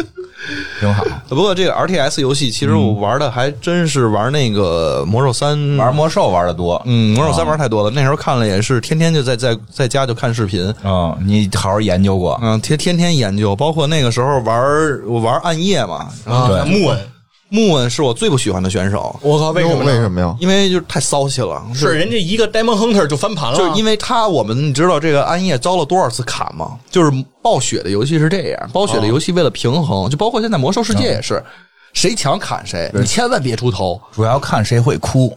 [0.79, 1.05] 挺好。
[1.29, 16.99] 不过这个 RTS 游戏，其实我玩的还真是玩那个魔兽三玩魔兽玩的多，嗯，魔兽三玩太多了，那时候看了也是天天就在在在家就看视频，嗯，你好好研究过，嗯，天天天研究，包括那个时候玩我玩暗夜嘛，然后啊，木恩，
[17.51, 19.85] 穆恩是我最不喜欢的选手，我靠，为什么？
[19.85, 20.35] 为什么呀？
[20.39, 26.79] 因为就是太骚气了，是人家一个 Demon Hunter 就翻盘了，就是因为他，我们你知道这个暗夜遭了多少次砍吗？
[26.91, 27.11] 就是
[27.43, 31.43] 暴雪的游戏是这样，暴雪的游戏为了平衡，就包括现在魔兽世界也是，
[31.93, 35.37] 谁强砍谁，你千万别出头主要看谁会哭。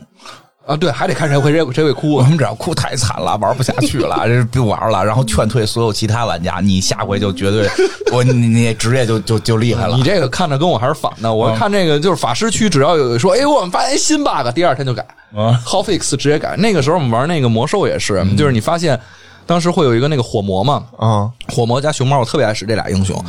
[0.65, 0.77] 啊！
[0.77, 2.23] 对，还得看谁会谁谁会哭我。
[2.23, 7.69] 们只要哭太惨了，玩不下去了， 这不玩了，然后劝退所有其他玩家，你下回就绝对
[8.11, 10.03] 我你你职业就就就厉害了你。
[10.03, 15.05] 这个看着跟我还是反的，我看这个就是法师区，只要有说，哎，我们发现新 bug，第二天就改
[15.35, 16.55] 啊，how fix 直接改。
[16.57, 18.97] 那个时候我们玩那个魔兽也是，就是你发现
[19.45, 23.21] 当时会有一个那个火魔嘛，啊，火魔加熊猫，我特别爱使这俩英雄。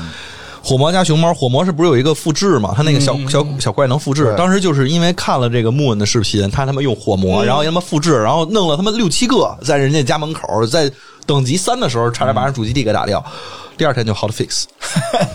[0.65, 2.73] 火魔加熊猫，火魔是不是有一个复制嘛？
[2.75, 4.35] 他那个小、小小怪能复制。
[4.39, 10.91] 当时就是因为看了这个木恩的视频，他他妈用火魔，然后他妈复制，然后弄了他妈六七个，在人家家门口，在
[11.27, 13.23] 等级三的时候，差点把人主基地给打掉。
[13.77, 14.65] 第二天就 hot fix，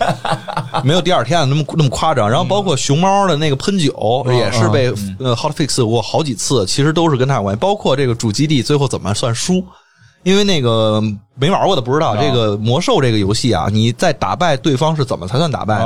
[0.84, 2.30] 没有第二天那么那么夸张。
[2.30, 4.88] 然后包括熊猫的那个喷酒也是被
[5.20, 7.60] 呃 hot fix 过好几次，其实都是跟他有关系。
[7.60, 9.62] 包括这个主基地最后怎么算输，
[10.24, 11.02] 因为那个
[11.36, 15.80] 没玩过的不知道，这个魔兽这个游戏啊，你在打败对方是怎么才算打败？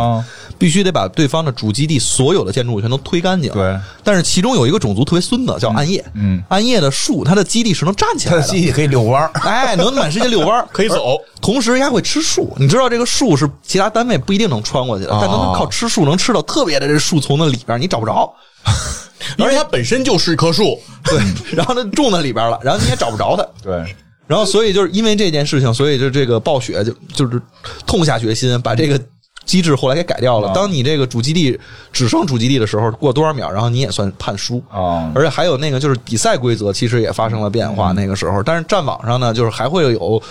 [0.57, 3.51] 必须得把对方的主基地所有的建筑物全都推干净。
[3.51, 6.03] 对，但是其中有一个种族特别孙子，叫暗夜。
[6.13, 8.41] 嗯，暗夜的树，它的基地是能站起来的。
[8.41, 11.17] 它的基地可以遛弯儿，哎，能满世界遛弯儿， 可以走。
[11.41, 18.34] 同时，人家会吃树，你知道这个树是其他单位不一定能穿过去的，但能靠吃树能吃到特别的这树丛的里边，你找不着。
[19.39, 21.19] 而且它本身就是一棵树， 对，
[21.55, 23.45] 然后它种在里边了，然后你也找不着它。
[23.61, 23.95] 对，
[24.34, 27.41] 然后，所以就是因为这件事情，所以就这个暴雪就就是
[27.86, 28.99] 痛下决心，把这个
[29.45, 30.51] 机制后来给改掉了。
[30.55, 31.59] 当你这个主基地
[31.91, 34.63] 只剩主基地的时候，过多少秒，然后你也算判输。
[34.71, 40.21] 哦而且还有那个就是比赛规则其实也发生了变化，那个时候，但是战网上呢，就是还会有。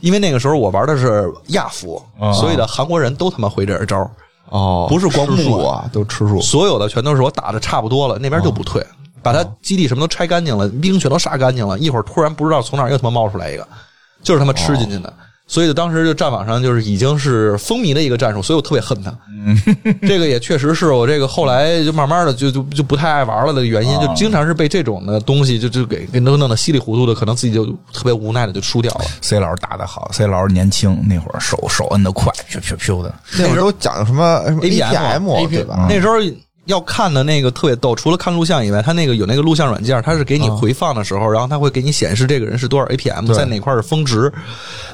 [0.00, 4.10] 因为那个时候我玩的是亚服，哦所以的韩国人都他妈会这一招，
[4.48, 6.40] 哦，不是光吃木啊都吃树。
[6.40, 8.84] 所有的全都是我打的差不多了，那边就不退，
[9.22, 13.66] 把他基地什么都拆干净了，兵全都杀干净了，一会儿突然不知道从哪儿又他妈冒出来一个，
[14.22, 15.12] 就是他妈吃进去的。
[15.48, 19.12] 所以就当时就战网上就是已经是风靡的一个战术，所以我特别恨他。
[20.06, 29.04] 这个也确实是我这个后来就慢慢的就就就不太爱玩了的原因，就经常是被这种的东西就就给给弄弄得稀里糊涂的，可能自己就特别无奈的就输掉了。
[29.20, 33.12] C 老师打的好，C 老师年轻那会儿手手摁的快，咻咻咻的。
[33.36, 35.86] 那会儿都讲什么什么 APM APM 对吧？
[35.86, 36.14] 那时候
[36.66, 44.32] 要看的那个特别逗，除了看录像以外，它那个有那个录像软件，它是给你回放的时候，然后它会给你显示这个人是多少 APM，在哪块是峰值。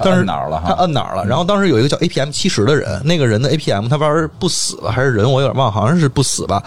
[0.03, 1.25] 但是哪儿了他摁哪儿了？
[1.27, 6.63] 然后当时有一个叫 APM 七十的人，那个人的 APM 他玩不死吧，还是人我有点忘，好像是不死吧。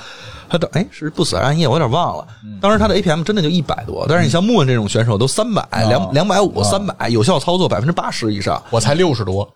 [0.50, 2.28] 他的哎是不死暗夜，我有点忘了。
[2.60, 8.62] 当时他的 APM 真的就一百多，但是你像穆文这种选手都三百、两两百五、三百，有效操作百分之八十以上。
[8.70, 9.50] 我才六十多，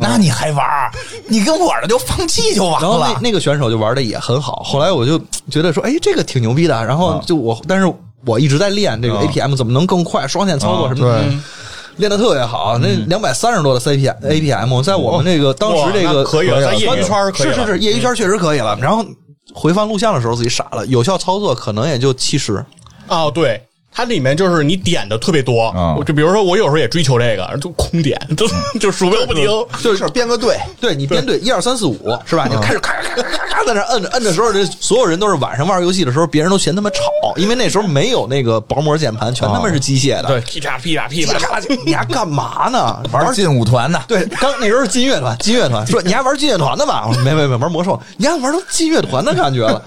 [0.00, 0.90] 那你还玩儿？
[1.28, 3.20] 你跟我这就放弃就完了然后那了。
[3.22, 5.18] 那个选手就玩的也很好，后来我就
[5.50, 6.84] 觉得说，哎，这个挺牛逼的。
[6.84, 7.92] 然后就我，但是
[8.24, 11.38] 我一直在练这个 APM 怎么能更快，双线操作什么的，对
[11.96, 12.78] 练的特别好。
[12.78, 18.78] 那两百三十多的 CP APM，在我们那个当时这个可以了在业余圈儿可以是是是，业余圈确实可以了。
[18.80, 19.04] 然后
[19.54, 22.64] 回放录像的时候自己傻了，有效操作可能也就七十。
[23.08, 23.62] 哦，对，
[23.94, 25.70] 它里面就是你点的特别多，
[26.06, 28.46] 就比如说我有时候也追求这个，就空点， 就
[28.80, 29.44] 就鼠标不停，
[29.82, 32.48] 就是编个队， 对你编队一二三四五是吧？
[32.50, 37.02] 你开始咔咔咔咔咔在那摁着摁的时候，这所有人都是晚上玩游戏的时候，别人都嫌他妈吵，
[37.36, 40.28] 因为那时候没有那个薄膜键盘，全他妈是机械的。
[40.28, 43.02] 对，噼啪噼啪噼啪，你还干嘛呢？
[43.12, 44.02] 玩劲舞团呢？
[44.08, 47.04] 对，刚那时候是劲乐团，劲乐团说你还玩劲乐团的吧？
[47.06, 49.82] 我 说没没没，玩魔兽，你还玩到劲乐团的感觉了。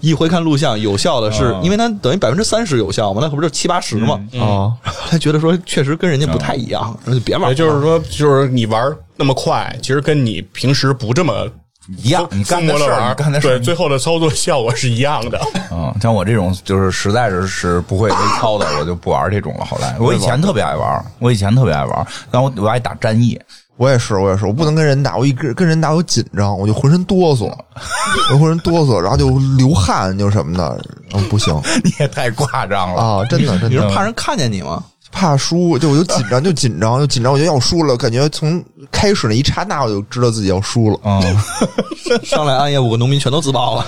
[0.00, 4.20] 一回看录像，有效的是，因为它等于百分之三十有效嘛，那可不是七八十嘛。
[4.34, 4.76] 哦，
[5.10, 7.48] 他觉得说确实跟人家不太一样，那就别玩。
[7.50, 11.46] 也就是说，就是你玩那么快，其实跟你平时不这么
[12.02, 15.40] 一样，你干的事儿，疯魔的玩你干的事儿对，最后的操作效果是一样的。
[15.72, 19.64] 嗯， 像我这种就是实在是是不会微操的，我就不玩这种了。
[19.64, 23.40] 后来我以前特别爱玩，我以前特别爱玩，但我我爱打战役，
[23.78, 27.44] 我也是，我也是，我不能跟人打，我一跟跟人打我紧张，我就浑身哆嗦，
[28.34, 30.84] 我浑身哆嗦，然后就流汗，就什么的，
[31.14, 33.00] 嗯，不行 你也太夸张了。
[33.00, 34.82] 啊，真的真的你是怕人看见你吗？
[35.10, 40.98] 怕输，就我就紧张，就紧张，就紧张，我就要输了，感觉从开始那一刹那我就知道自己要输了。
[41.04, 41.22] 嗯，
[42.26, 43.86] 上来暗夜五个农民全都自爆了。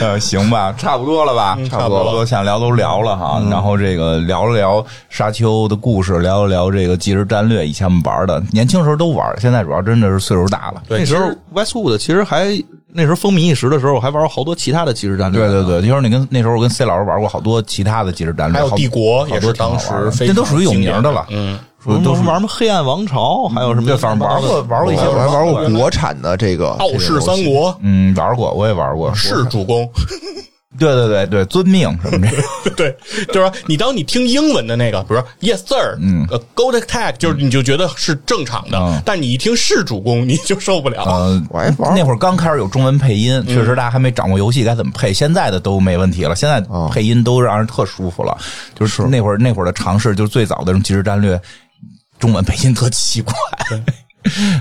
[0.06, 3.42] 呃，行吧，差不多了吧，差差不多了多想聊都聊了哈。
[3.50, 10.82] 然后这个聊了聊沙丘的故事，聊了聊这个即时战略，以前我们玩的，年轻时候都玩，现在主要真的是岁数大了。
[10.88, 12.46] 那时候 Westwood 其实还
[12.92, 15.40] 那时候风靡一时的时候，我还玩过好多其他的即时战略。
[15.46, 19.88] 对对对，就是你跟那时候我跟 C 老师玩过好多其他的即时战略，还有帝国也是当时
[20.26, 29.88] 这都属于有名的了，嗯，我们都是玩什么黑暗王朝，还有什么对，反正玩过玩过一些，我还玩过国产的这个傲视三，国嗯，玩过，我也玩过，是主公。
[30.78, 32.36] 对对对对，遵命什么这
[32.70, 32.96] 个， 对，
[33.26, 41.02] 就是说你当你听英文的那个，比如说 Yes sir，嗯呃，Go attack，就是你就觉得是正常的，嗯但你一听是主公，你就受不了。
[41.02, 48.38] 呃，我还玩那会儿刚开始有中文配音，确实大家还没掌握游戏该怎么配，现在的都没问题了，现在配音都让人特舒服了。
[48.78, 51.38] 就是那会儿那会儿的尝试，就是最早的这种即时战略，
[52.20, 53.34] 中文配音特奇怪。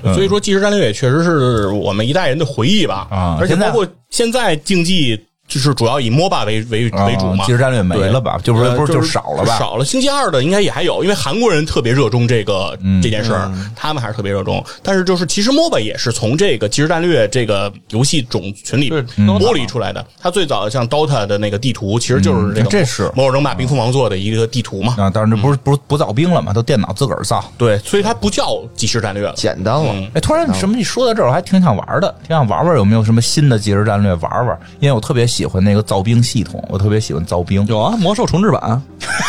[0.15, 3.07] 所以说，即时战略也确实是我们一代人的回忆吧。
[3.11, 5.23] 啊而且包括现在竞技。
[5.49, 8.39] 就是主要以 MOBA 为为为主嘛，即时战略没了吧？
[8.43, 9.57] 就不是呃不是就就是少了吧？
[9.57, 9.83] 少了。
[9.83, 14.63] 星期二的应该也还有，因为韩国人特别热衷这个、嗯这件事儿，他们还是特别热衷。
[14.83, 20.05] 但是就是其实 MOBA 也是从这个即时战略这个游戏种群里剥离出来的。
[20.21, 24.93] 它最早像 DOTA 的那个地图，其实就是这个嗯这是魔兽争霸冰封王座的一个地图嘛。
[24.99, 27.43] 啊，当然这不是不是不造兵了嘛，都电脑自个儿造。
[27.57, 29.33] 对，所以它不叫即时战略了。
[29.35, 29.91] 简单了。
[30.13, 34.59] 哎，突然什么你说到这儿，我还挺想玩的，挺想玩玩有没有什么新的即时战略玩玩？
[34.79, 37.65] 因为我特别喜欢那个造兵系统，我特别喜欢造兵。
[37.67, 38.81] 有啊，魔兽重置版，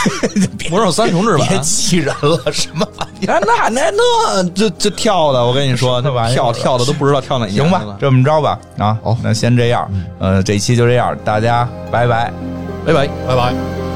[0.69, 1.63] 魔兽三重置别版。
[1.63, 3.37] 气人了，什么玩意儿？
[3.37, 9.89] 哎，那那那这这跳的，我跟你说，那 玩意儿跳跳的都不知道跳哪年行吧这么着吧，啊，好那先这样，
[10.19, 12.33] 呃，这期就这样，大家拜拜。
[12.85, 13.07] 拜拜。
[13.29, 13.90] 拜拜。